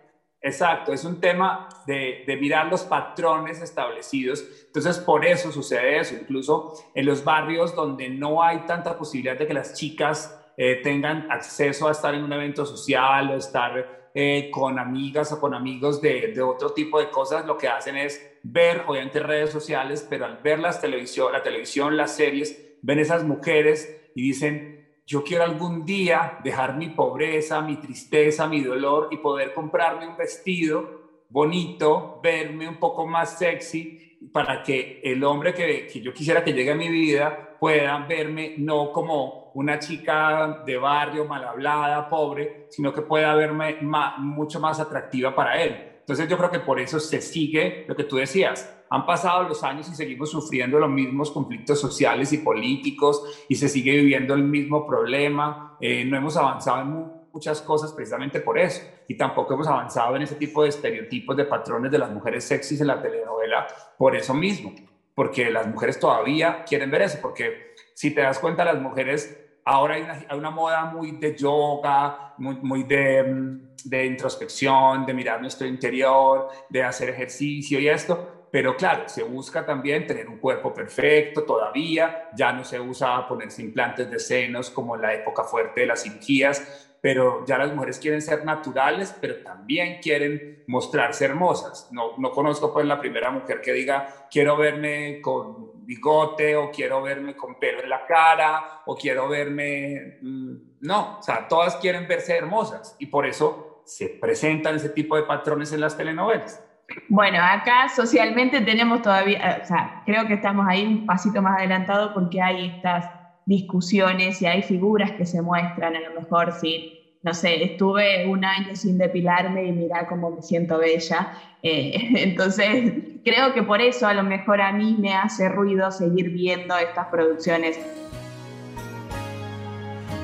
[0.41, 4.43] Exacto, es un tema de, de, mirar los patrones establecidos.
[4.67, 6.13] Entonces, por eso sucede eso.
[6.13, 11.29] Incluso en los barrios donde no hay tanta posibilidad de que las chicas eh, tengan
[11.31, 15.99] acceso a estar en un evento social o estar eh, con amigas o con amigos
[15.99, 20.25] de, de, otro tipo de cosas, lo que hacen es ver, obviamente, redes sociales, pero
[20.25, 24.74] al ver las televisión, la televisión, las series, ven esas mujeres y dicen,
[25.05, 30.17] yo quiero algún día dejar mi pobreza, mi tristeza, mi dolor y poder comprarme un
[30.17, 36.43] vestido bonito, verme un poco más sexy para que el hombre que, que yo quisiera
[36.43, 42.09] que llegue a mi vida pueda verme no como una chica de barrio mal hablada,
[42.09, 45.93] pobre, sino que pueda verme mucho más atractiva para él.
[45.99, 49.63] Entonces yo creo que por eso se sigue lo que tú decías, han pasado los
[49.63, 54.43] años y seguimos sufriendo los mismos conflictos sociales y políticos y se sigue viviendo el
[54.43, 55.77] mismo problema.
[55.79, 58.81] Eh, no hemos avanzado en muchas cosas precisamente por eso.
[59.07, 62.81] Y tampoco hemos avanzado en ese tipo de estereotipos, de patrones de las mujeres sexys
[62.81, 63.67] en la telenovela
[63.97, 64.73] por eso mismo.
[65.13, 67.17] Porque las mujeres todavía quieren ver eso.
[67.21, 72.83] Porque si te das cuenta, las mujeres ahora hay una, moda muy de yoga, muy,
[72.83, 79.21] mm, de introspección, de mirar nuestro interior, de hacer ejercicio y esto pero claro, se
[79.21, 84.69] busca también tener un cuerpo perfecto todavía, ya no se usa ponerse implantes de senos
[84.69, 89.13] como en la época fuerte de las cirugías, pero ya las mujeres quieren ser naturales,
[89.19, 91.89] pero también quieren mostrarse hermosas.
[91.91, 97.01] No, no conozco pues la primera mujer que diga, quiero verme con bigote o quiero
[97.01, 100.19] verme con pelo en la cara o quiero verme...
[100.21, 105.17] Mm, no, o sea, todas quieren verse hermosas y por eso se presentan ese tipo
[105.17, 106.64] de patrones en las telenovelas.
[107.09, 112.13] Bueno, acá socialmente tenemos todavía, o sea, creo que estamos ahí un pasito más adelantado
[112.13, 113.09] porque hay estas
[113.45, 118.43] discusiones y hay figuras que se muestran, a lo mejor si, no sé, estuve un
[118.45, 121.33] año sin depilarme y mira cómo me siento bella.
[121.63, 126.29] Eh, entonces, creo que por eso a lo mejor a mí me hace ruido seguir
[126.29, 127.79] viendo estas producciones.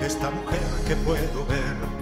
[0.02, 2.01] Esta mujer que puedo ver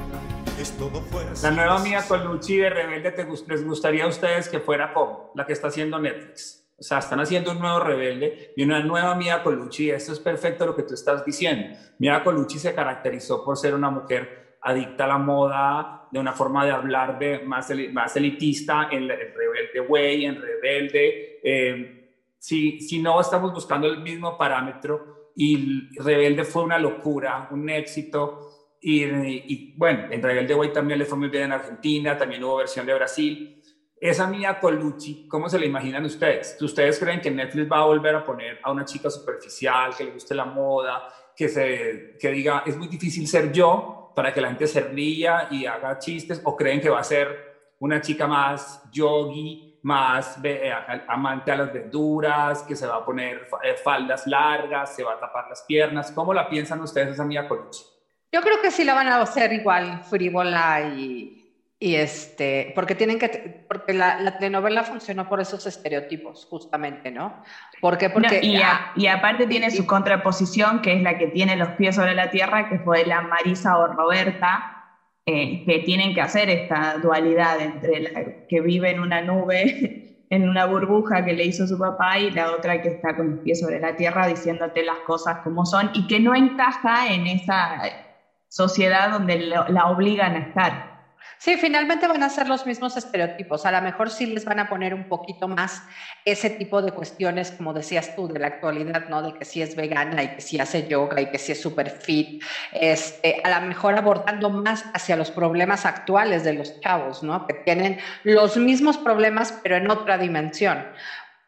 [1.42, 5.46] la nueva Mía Colucci de Rebelde, ¿te ¿les gustaría a ustedes que fuera como la
[5.46, 6.70] que está haciendo Netflix?
[6.78, 9.90] O sea, están haciendo un nuevo Rebelde y una nueva Mía Colucci.
[9.90, 11.78] Esto es perfecto lo que tú estás diciendo.
[11.98, 16.66] Mía Colucci se caracterizó por ser una mujer adicta a la moda, de una forma
[16.66, 17.70] de hablar de más,
[18.18, 21.40] elitista en, Rebelde Way, en Rebelde.
[21.42, 27.70] Eh, si, si no estamos buscando el mismo parámetro y Rebelde fue una locura, un
[27.70, 32.58] éxito, y, bueno, en Rebelde Way también le fue muy bien en Argentina, también hubo
[32.58, 33.62] versión de Brasil.
[34.00, 36.58] Esa Mia Colucci, ¿cómo se la imaginan ustedes?
[36.62, 40.12] ¿Ustedes creen que Netflix va a volver a poner a una chica superficial, que le
[40.12, 44.48] guste la moda, que, se, que diga, es muy difícil ser yo para que la
[44.48, 46.42] gente se ría y haga chistes?
[46.46, 50.72] ¿O creen que va a ser una chica más yogi, más eh,
[51.10, 55.20] amante a las verduras, que se va a poner eh, faldas largas, se va a
[55.20, 56.14] tapar las piernas?
[56.14, 57.84] ¿Cómo la piensan ustedes esa Mia Colucci?
[58.32, 61.40] Yo creo que sí la van a hacer igual frívola y,
[61.80, 67.42] y este, porque tienen que, porque la, la, telenovela funcionó por esos estereotipos, justamente, ¿no?
[67.82, 68.10] ¿Por qué?
[68.10, 68.60] Porque, y,
[68.98, 72.70] y, aparte tiene su contraposición, que es la que tiene los pies sobre la tierra,
[72.70, 78.48] que fue la Marisa o Roberta, eh, que tienen que hacer esta dualidad entre la
[78.48, 82.52] que vive en una nube, en una burbuja que le hizo su papá, y la
[82.52, 86.06] otra que está con los pies sobre la tierra diciéndote las cosas como son, y
[86.08, 88.09] que no encaja en esa
[88.50, 91.00] sociedad donde la obligan a estar.
[91.42, 93.66] Sí, finalmente van a ser los mismos estereotipos.
[93.66, 95.82] A lo mejor sí les van a poner un poquito más
[96.26, 99.22] ese tipo de cuestiones, como decías tú, de la actualidad, ¿no?
[99.22, 101.92] De que si es vegana y que si hace yoga y que si es súper
[101.92, 102.44] fit.
[102.74, 107.48] Este, a lo mejor abordando más hacia los problemas actuales de los chavos, ¿no?
[107.48, 110.86] Que tienen los mismos problemas, pero en otra dimensión.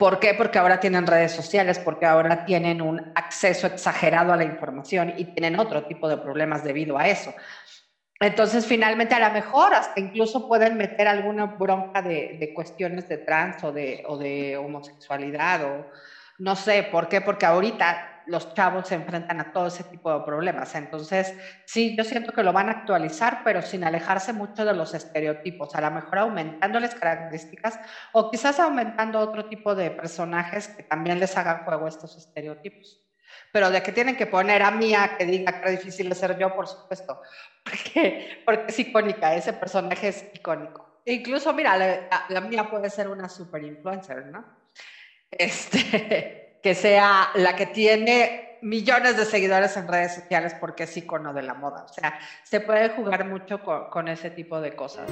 [0.02, 0.34] ¿Por qué?
[0.34, 5.26] Porque ahora tienen redes sociales, porque ahora tienen un acceso exagerado a la información y
[5.26, 7.36] tienen otro tipo de problemas debido a eso.
[8.20, 13.64] Entonces, finalmente, a lo mejor hasta incluso pueden meter alguna bronca de, cuestiones de trans
[13.64, 15.86] o de, o de homosexualidad o
[16.40, 17.22] No sé, ¿por qué?
[17.22, 20.74] Porque ahorita los chavos se enfrentan a todo ese tipo de problemas.
[20.76, 24.94] Entonces, sí, yo siento que lo van a actualizar, pero sin alejarse mucho de los
[24.94, 27.80] estereotipos, a lo mejor aumentándoles características
[28.14, 33.02] o quizás aumentando otro tipo de personajes que también les hagan juego estos estereotipos.
[33.52, 36.56] Pero de que tienen que poner a Mía que diga que es difícil ser yo,
[36.56, 37.22] por supuesto,
[37.66, 41.02] porque, porque es icónica, ese personaje es icónico.
[41.06, 44.46] incluso, mira, la, la Mía puede ser una super influencer, ¿no?
[45.30, 51.34] Este, que sea la que tiene millones de seguidores en redes sociales porque es icono
[51.34, 51.86] de la moda.
[51.90, 53.60] O sea, se puede jugar mucho
[53.90, 55.10] con, ese tipo de cosas.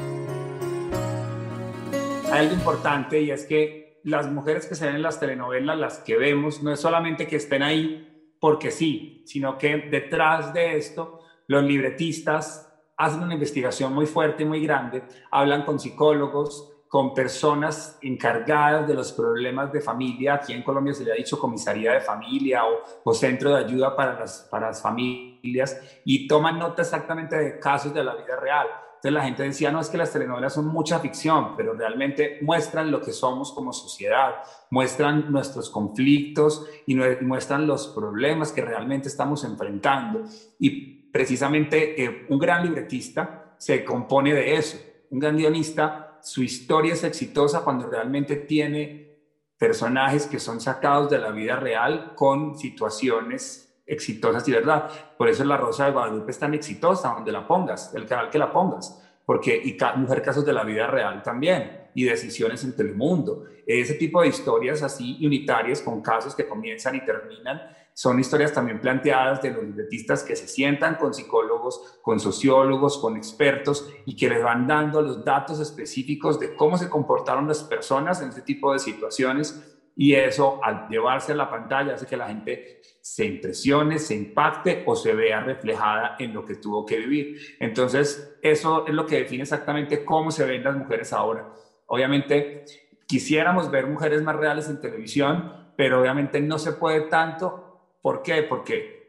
[2.31, 5.97] Hay algo importante y es que las mujeres que se ven en las telenovelas, las
[5.99, 11.21] que vemos, no es solamente que estén ahí porque sí, sino que detrás de esto
[11.47, 17.99] los libretistas hacen una investigación muy fuerte y muy grande, hablan con psicólogos, con personas
[18.01, 20.33] encargadas de los problemas de familia.
[20.33, 22.63] Aquí en Colombia se le ha dicho comisaría de familia
[23.03, 27.93] o, centro de ayuda para las, para las familias y toman nota exactamente de casos
[27.93, 28.67] de la vida real.
[28.99, 32.91] Entonces la gente decía, no, es que las telenovelas son mucha ficción, pero realmente muestran
[32.91, 34.35] lo que somos como sociedad,
[34.71, 40.23] muestran nuestros conflictos y muestran los problemas que realmente estamos enfrentando.
[40.57, 44.77] Y precisamente eh, un gran libretista se compone de eso.
[45.11, 49.17] Un gran guionista su historia es exitosa cuando realmente tiene
[49.57, 54.89] personajes que son sacados de la vida real con situaciones exitosas y verdad.
[55.17, 58.37] Por eso La Rosa de Guadalupe es tan exitosa, donde la pongas, el canal que
[58.37, 63.45] la pongas, porque y Mujer Casos de la Vida Real también, y Decisiones en Telemundo.
[63.65, 67.61] Ese tipo de historias así unitarias con casos que comienzan y terminan
[67.99, 73.17] son historias también planteadas de los libretistas que se sientan con psicólogos, con sociólogos, con
[73.17, 78.21] expertos y que les van dando los datos específicos de cómo se comportaron las personas
[78.21, 82.29] en ese tipo de situaciones y eso al llevarse a la pantalla hace que la
[82.29, 87.57] gente se impresione, se impacte o se vea reflejada en lo que tuvo que vivir.
[87.59, 91.53] Entonces, eso es lo que define exactamente cómo se ven las mujeres ahora.
[91.87, 92.63] Obviamente,
[93.05, 97.68] quisiéramos ver mujeres más reales en televisión, pero obviamente no se puede tanto
[98.01, 98.43] ¿Por qué?
[98.43, 98.99] Porque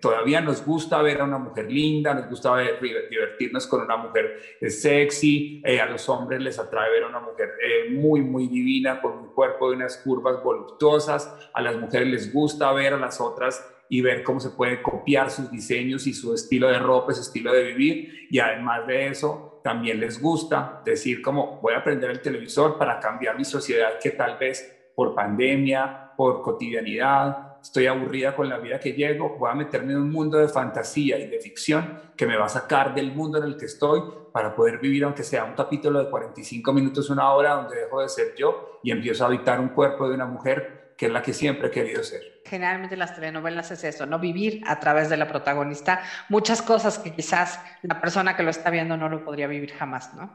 [0.00, 4.40] todavía nos gusta ver a una mujer linda, nos gusta ver, divertirnos con una mujer
[4.60, 8.48] eh, sexy, eh, a los hombres les atrae ver a una mujer eh, muy, muy
[8.48, 12.98] divina, con un cuerpo de unas curvas voluptuosas, a las mujeres les gusta ver a
[12.98, 17.12] las otras y ver cómo se puede copiar sus diseños y su estilo de ropa,
[17.14, 21.78] su estilo de vivir, y además de eso, también les gusta decir como voy a
[21.78, 27.86] aprender el televisor para cambiar mi sociedad que tal vez por pandemia, por cotidianidad, estoy
[27.86, 31.28] aburrida con la vida que llego, voy a meterme en un mundo de fantasía y
[31.28, 34.00] de ficción que me va a sacar del mundo en el que estoy
[34.32, 38.08] para poder vivir, aunque sea un capítulo de 45 minutos, una hora, donde dejo de
[38.08, 41.32] ser yo y empiezo a habitar un cuerpo de una mujer que es la que
[41.32, 42.20] siempre he querido ser.
[42.44, 47.12] Generalmente las telenovelas es eso, no vivir a través de la protagonista muchas cosas que
[47.12, 50.30] quizás la persona que lo está viendo no lo podría vivir jamás, ¿no?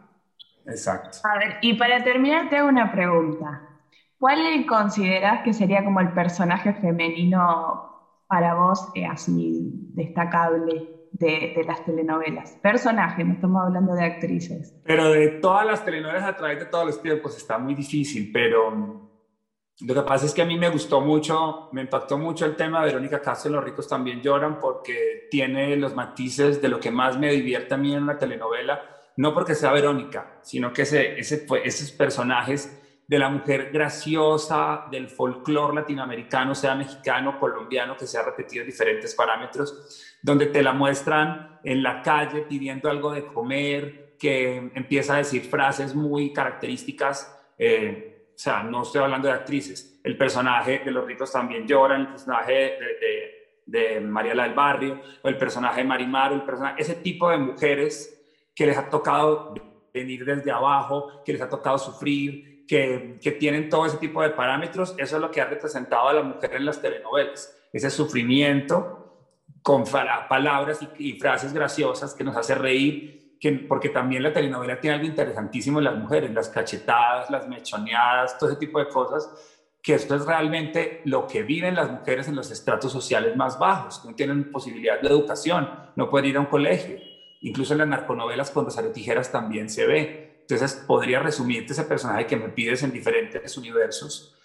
[0.68, 1.18] Exacto.
[1.24, 3.71] A ver, y para terminar te hago una pregunta.
[4.22, 7.82] ¿Cuál consideras que sería como el personaje femenino
[8.28, 12.56] para vos eh, así destacable de, las telenovelas?
[12.62, 14.76] Personaje, no estamos hablando de actrices.
[14.84, 18.70] Pero de todas las telenovelas a través de todos los tiempos está muy difícil, pero
[18.70, 19.10] mm,
[19.88, 22.82] lo que pasa es que a mí me gustó mucho, me impactó mucho el tema
[22.82, 27.18] de Verónica Castro, Los ricos también lloran, porque tiene los matices de lo que más
[27.18, 28.80] me divierte a mí en una telenovela,
[29.18, 32.81] no porque sea Verónica, sino que ese, ese, esos personajes
[33.12, 38.68] de la mujer graciosa, del folclore latinoamericano, sea mexicano, colombiano, que se ha repetido en
[38.68, 45.16] diferentes parámetros, donde te la muestran en la calle pidiendo algo de comer, que empieza
[45.16, 47.38] a decir frases muy características.
[47.58, 50.00] Eh, o sea, no estoy hablando de actrices.
[50.06, 55.28] El personaje de Los ricos también lloran, el personaje de, de, Mariela del Barrio, o
[55.28, 58.24] el personaje de Marimar, el personaje, ese tipo de mujeres
[58.56, 59.54] que les ha tocado
[59.94, 64.96] venir desde abajo, que les ha tocado sufrir, que, tienen todo ese tipo de parámetros,
[64.98, 69.28] eso es lo que ha representado a la mujer en las telenovelas, ese sufrimiento
[69.62, 74.96] con palabras y, frases graciosas que nos hace reír, que, porque también la telenovela tiene
[74.96, 79.30] algo interesantísimo en las mujeres, las cachetadas, las mechoneadas, todo ese tipo de cosas,
[79.84, 84.06] que esto es realmente lo que viven las mujeres en los estratos sociales más bajos,
[84.06, 86.98] no tienen posibilidad de educación, no pueden ir a un colegio.
[87.42, 90.31] Incluso en las narconovelas con Rosario Tijeras también se ve.
[90.52, 94.36] Entonces, podría resumirte ese personaje que me pides en diferentes universos.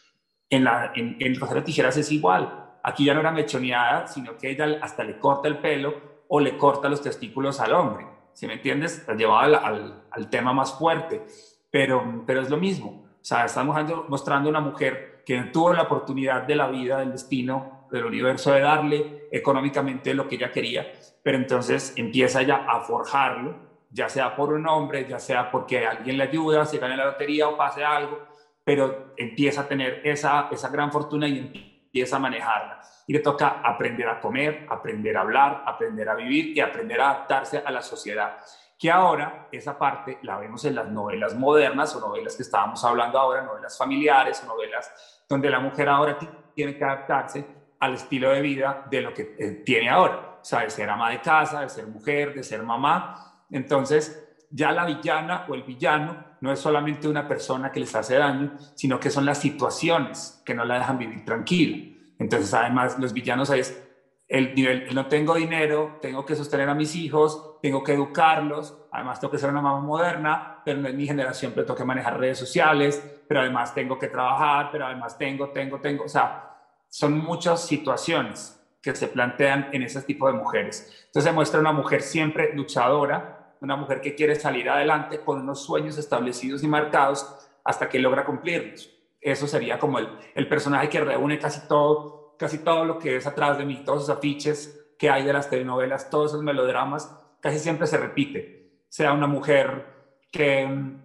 [0.48, 2.78] En, la, en, en Rosario Tijeras es igual.
[2.82, 6.56] Aquí ya no era mechoneada, sino que ella hasta le corta el pelo o le
[6.56, 8.06] corta los testículos al hombre.
[8.32, 9.04] ¿Sí me entiendes?
[9.08, 11.26] La llevaba al, al, al, tema más fuerte.
[11.70, 13.06] Pero, pero es lo mismo.
[13.20, 13.76] O sea, estamos
[14.08, 18.60] mostrando una mujer que tuvo la oportunidad de la vida, del destino, del universo de
[18.60, 20.92] darle económicamente lo que ella quería,
[21.22, 26.18] pero entonces empieza ya a forjarlo, ya sea por un hombre, ya sea porque alguien
[26.18, 28.26] le ayuda, se gana la lotería o pase algo,
[28.64, 31.38] pero empieza a tener esa, esa gran fortuna y
[31.86, 32.80] empieza a manejarla.
[33.06, 37.10] Y le toca aprender a comer, aprender a hablar, aprender a vivir y aprender a
[37.10, 38.38] adaptarse a la sociedad
[38.78, 43.18] que ahora esa parte la vemos en las novelas modernas o novelas que estábamos hablando
[43.18, 46.18] ahora, novelas familiares o novelas donde la mujer ahora
[46.54, 47.46] tiene que adaptarse
[47.80, 51.10] al estilo de vida de lo que eh, tiene ahora, o sea, de ser ama
[51.10, 53.35] de casa, de ser mujer, de ser mamá.
[53.50, 58.16] Entonces, ya la villana o el villano no es solamente una persona que les hace
[58.16, 61.96] daño, sino que son las situaciones que no la dejan vivir tranquila.
[62.18, 63.82] Entonces, además, los villanos es
[64.28, 69.20] el nivel, no tengo dinero, tengo que sostener a mis hijos, tengo que educarlos, además
[69.20, 72.38] tengo que ser una mamá moderna, pero es mi generación, pero tengo que manejar redes
[72.38, 76.56] sociales, pero además tengo que trabajar, pero además tengo, tengo, tengo, o sea,
[76.88, 81.06] son muchas situaciones que se plantean en ese tipo de mujeres.
[81.06, 83.35] Entonces se muestra una mujer siempre luchadora,
[83.66, 87.26] una mujer que quiere salir adelante con unos sueños establecidos y marcados
[87.64, 88.90] hasta que logra cumplirlos.
[89.20, 93.26] Eso sería como el, el personaje que reúne casi todo casi todo lo que es
[93.26, 97.58] atrás de mí, todos esos afiches que hay de las telenovelas, todos esos melodramas, casi
[97.58, 98.82] siempre se repite.
[98.88, 99.84] Sea una mujer
[100.30, 101.02] que mm,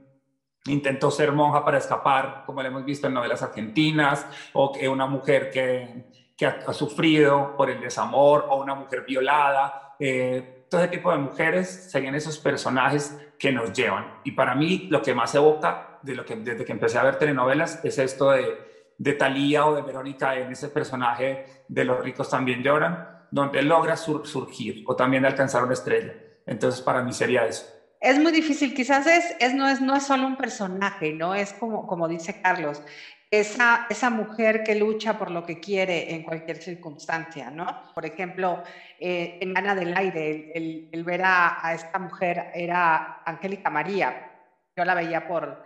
[0.68, 5.06] intentó ser monja para escapar, como lo hemos visto en novelas argentinas, o que una
[5.06, 6.06] mujer que,
[6.38, 9.96] que ha, sufrido por el desamor, o una mujer violada.
[10.00, 14.22] Eh, todo ese tipo de mujeres serían esos personajes que nos llevan.
[14.23, 17.18] Y para mí lo que más evoca de lo que, desde que empecé a ver
[17.19, 18.72] telenovelas es esto de
[19.02, 23.98] de Talía o de Verónica en ese personaje de Los ricos también lloran, donde logra
[23.98, 26.14] surgir o también alcanzar una estrella.
[26.45, 27.65] Entonces, para mí sería eso.
[27.99, 31.34] Es muy difícil, quizás es, es, no, es, no es solo un personaje, ¿no?
[31.34, 32.84] Es como, como dice Carlos,
[33.32, 37.94] esa, esa mujer que lucha por lo que quiere en cualquier circunstancia, ¿no?
[37.94, 38.62] Por ejemplo,
[38.99, 44.32] eh, en Ana del Aire, el, ver a, a, esta mujer era Angélica María.
[44.76, 45.64] Yo la veía por,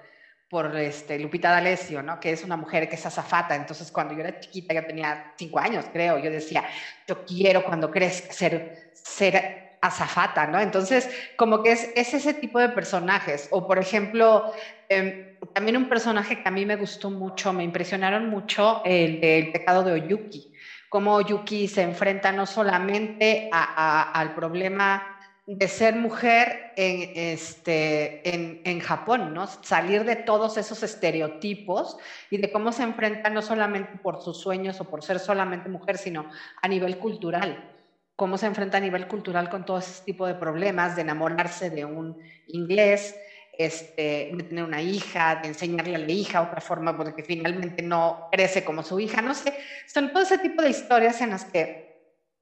[0.48, 2.20] por este, Lupita D'Alessio, ¿no?
[2.20, 3.56] que es una mujer que es azafata.
[3.56, 6.64] Entonces, cuando yo era chiquita, yo tenía cinco años, creo, yo decía,
[7.08, 10.60] yo quiero cuando crezca ser, ser azafata, ¿no?
[10.60, 13.48] Entonces, como que es, es ese tipo de personajes.
[13.52, 14.52] O, por ejemplo,
[14.90, 19.84] em, también un personaje que a mí me gustó mucho, me impresionaron mucho, el pecado
[19.84, 20.54] de Oyuki.
[20.90, 25.16] Cómo Oyuki se enfrenta no solamente al problema
[25.48, 29.46] de ser mujer en, este, en, Japón, ¿no?
[29.46, 31.98] Salir de todos esos estereotipos
[32.32, 35.98] y de cómo se enfrenta no solamente por sus sueños o por ser solamente mujer,
[35.98, 36.30] sino
[36.62, 37.75] a nivel cultural.
[38.16, 41.86] Cómo se enfrenta a nivel cultural con todo ese tipo de problemas, de enamorarse de
[41.86, 42.18] un
[42.48, 43.16] inglés,
[43.58, 48.30] este, de tener una hija, de enseñarle a la hija otra forma, porque finalmente no
[48.32, 49.54] crece como su hija, no sé.
[49.88, 51.86] Son todo ese tipo de historias en las que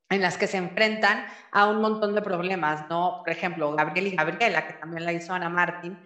[0.09, 3.21] en las que se enfrentan a un montón de problemas, ¿no?
[3.23, 5.97] Por ejemplo, Gabriel y Gabriela, que también la hizo Ana Martín,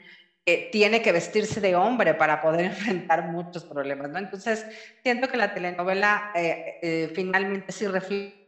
[0.45, 4.19] que tiene que vestirse de hombre para poder enfrentar muchos problemas, ¿no?
[4.19, 4.65] Entonces,
[5.03, 8.46] siento que la telenovela eh, eh, finalmente sí refleja,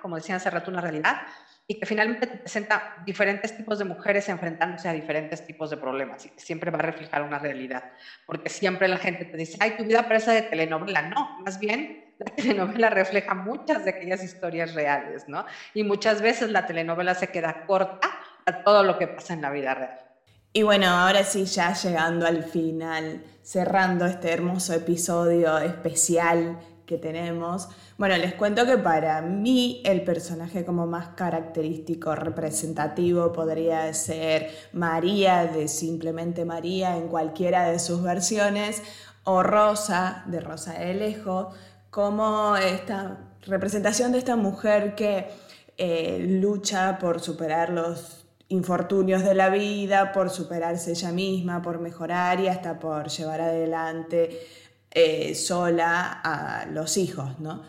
[0.00, 1.22] como decía hace rato, una realidad
[1.70, 6.24] y que finalmente te presenta diferentes tipos de mujeres enfrentándose a diferentes tipos de problemas
[6.24, 7.92] y que siempre va a reflejar una realidad,
[8.24, 12.14] porque siempre la gente te dice, ay, tu vida parece de telenovela, no, más bien
[12.18, 15.44] la telenovela refleja muchas de aquellas historias reales, ¿no?
[15.74, 18.08] Y muchas veces la telenovela se queda corta
[18.46, 19.98] a todo lo que pasa en la vida real.
[20.54, 26.58] Y bueno, ahora sí, ya llegando al final, cerrando este hermoso episodio especial
[26.88, 27.68] que tenemos.
[27.98, 35.44] Bueno, les cuento que para mí el personaje como más característico, representativo, podría ser María
[35.44, 38.82] de simplemente María en cualquiera de sus versiones,
[39.24, 41.54] o Rosa de Rosa de Lejos,
[41.90, 45.26] como esta representación de esta mujer que
[45.76, 52.40] eh, lucha por superar los infortunios de la vida, por superarse ella misma, por mejorar
[52.40, 54.40] y hasta por llevar adelante
[55.00, 57.62] eh, sola a los hijos, ¿no?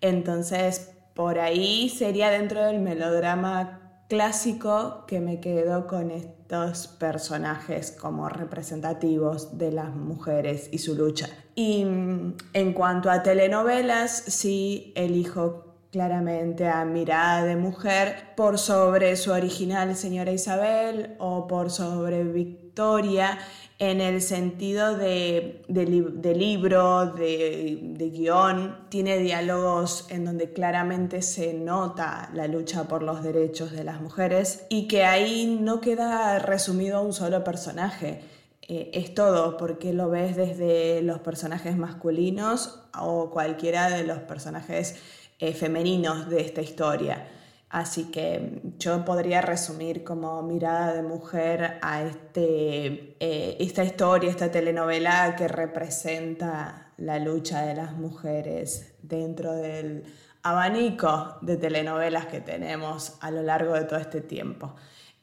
[0.00, 8.28] Entonces, por ahí sería dentro del melodrama clásico que me quedo con estos personajes como
[8.28, 11.28] representativos de las mujeres y su lucha.
[11.56, 19.16] Y mm, en cuanto a telenovelas, sí elijo claramente a Mirada de Mujer por sobre
[19.16, 23.38] su original Señora Isabel o por sobre Victoria
[23.78, 32.30] en el sentido de, libro, de, de, guion, tiene diálogos en donde claramente se nota
[32.32, 37.12] la lucha por los derechos de las mujeres y que ahí no queda resumido un
[37.12, 38.20] solo personaje
[38.68, 44.96] eh, es todo, porque lo ves desde los personajes masculinos o cualquiera de los personajes
[45.38, 47.28] eh, femeninos de esta historia.
[47.68, 54.50] Así que yo podría resumir como mirada de mujer a este, eh, esta historia, esta
[54.50, 60.04] telenovela que representa la lucha de las mujeres dentro del
[60.42, 64.74] abanico de telenovelas que tenemos a lo largo de todo este tiempo.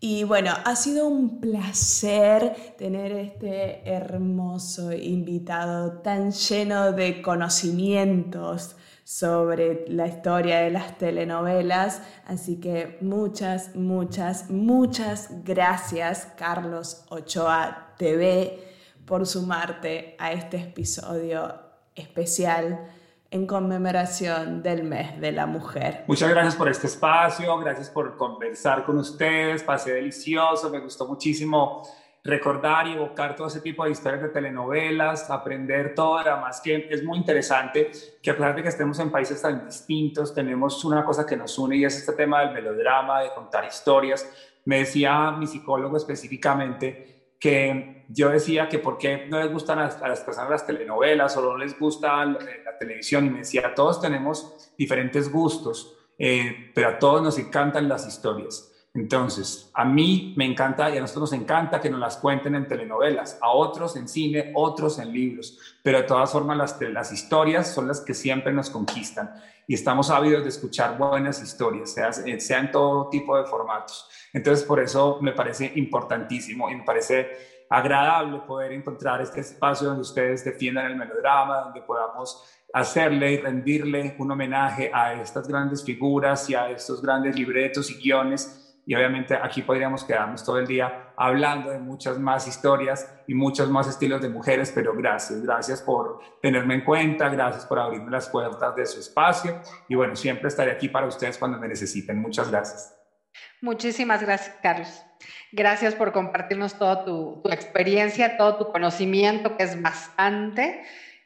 [0.02, 9.86] Y bueno, ha sido un placer tener este hermoso invitado tan lleno de conocimientos sobre
[9.88, 12.02] la historia de las telenovelas.
[12.26, 18.60] Así que muchas, muchas, muchas gracias Carlos Ochoa TV
[19.06, 21.54] por sumarte a este episodio
[21.96, 22.90] especial
[23.30, 26.04] en conmemoración del mes de la mujer.
[26.08, 31.82] Muchas gracias por este espacio, gracias por conversar con ustedes, pasé delicioso, me gustó muchísimo
[32.24, 37.04] recordar y evocar todo ese tipo de historias de telenovelas, aprender todo, además que es
[37.04, 37.92] muy interesante
[38.22, 41.58] que a pesar de que estemos en países tan distintos, tenemos una cosa que nos
[41.58, 44.30] une y es este tema del melodrama, de contar historias.
[44.64, 50.22] Me decía mi psicólogo específicamente que yo decía que por qué no les gustan las
[50.22, 52.40] personas las telenovelas o no les gusta la,
[52.80, 58.08] televisión y me decía, todos tenemos diferentes gustos, eh, pero a todos nos encantan las
[58.08, 58.73] historias.
[58.96, 62.68] Entonces, a mí me encanta y a nosotros nos encanta que nos las cuenten en
[62.68, 67.74] telenovelas, a otros en cine, otros en libros, pero de todas formas las, las historias
[67.74, 69.34] son las que siempre nos conquistan
[69.66, 74.08] y estamos ávidos de escuchar buenas historias, sea, sea en todo tipo de formatos.
[74.32, 80.02] Entonces, por eso me parece importantísimo y me parece agradable poder encontrar este espacio donde
[80.02, 86.48] ustedes defiendan el melodrama, donde podamos hacerle y rendirle un homenaje a estas grandes figuras
[86.52, 91.14] y a estos grandes libretos y guiones y obviamente aquí podríamos quedarnos todo el día
[91.16, 96.20] hablando de muchas más historias y muchos más estilos de mujeres, pero gracias, gracias por
[96.42, 100.72] tenerme en cuenta, gracias por abrirme las puertas de su espacio y bueno, siempre estaré
[100.72, 102.20] aquí para ustedes cuando me necesiten.
[102.20, 102.98] Muchas gracias.
[103.62, 105.02] Muchísimas gracias, Carlos.
[105.52, 110.84] Gracias por compartirnos toda tu, tu experiencia, todo tu conocimiento, que es bastante,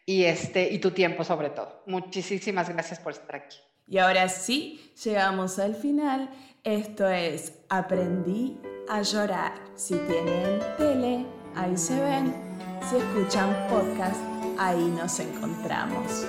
[0.08, 1.84] y, este, y tu tiempo sobre todo.
[1.86, 3.58] Muchísimas gracias por estar aquí.
[3.88, 6.30] Y ahora sí, llegamos al final
[6.68, 8.58] esto es Aprendí
[8.90, 9.54] a llorar.
[9.76, 11.26] Si tienen tele,
[11.56, 12.34] ahí se ven.
[12.90, 14.20] Si escuchan podcast,
[14.58, 16.26] ahí nos encontramos.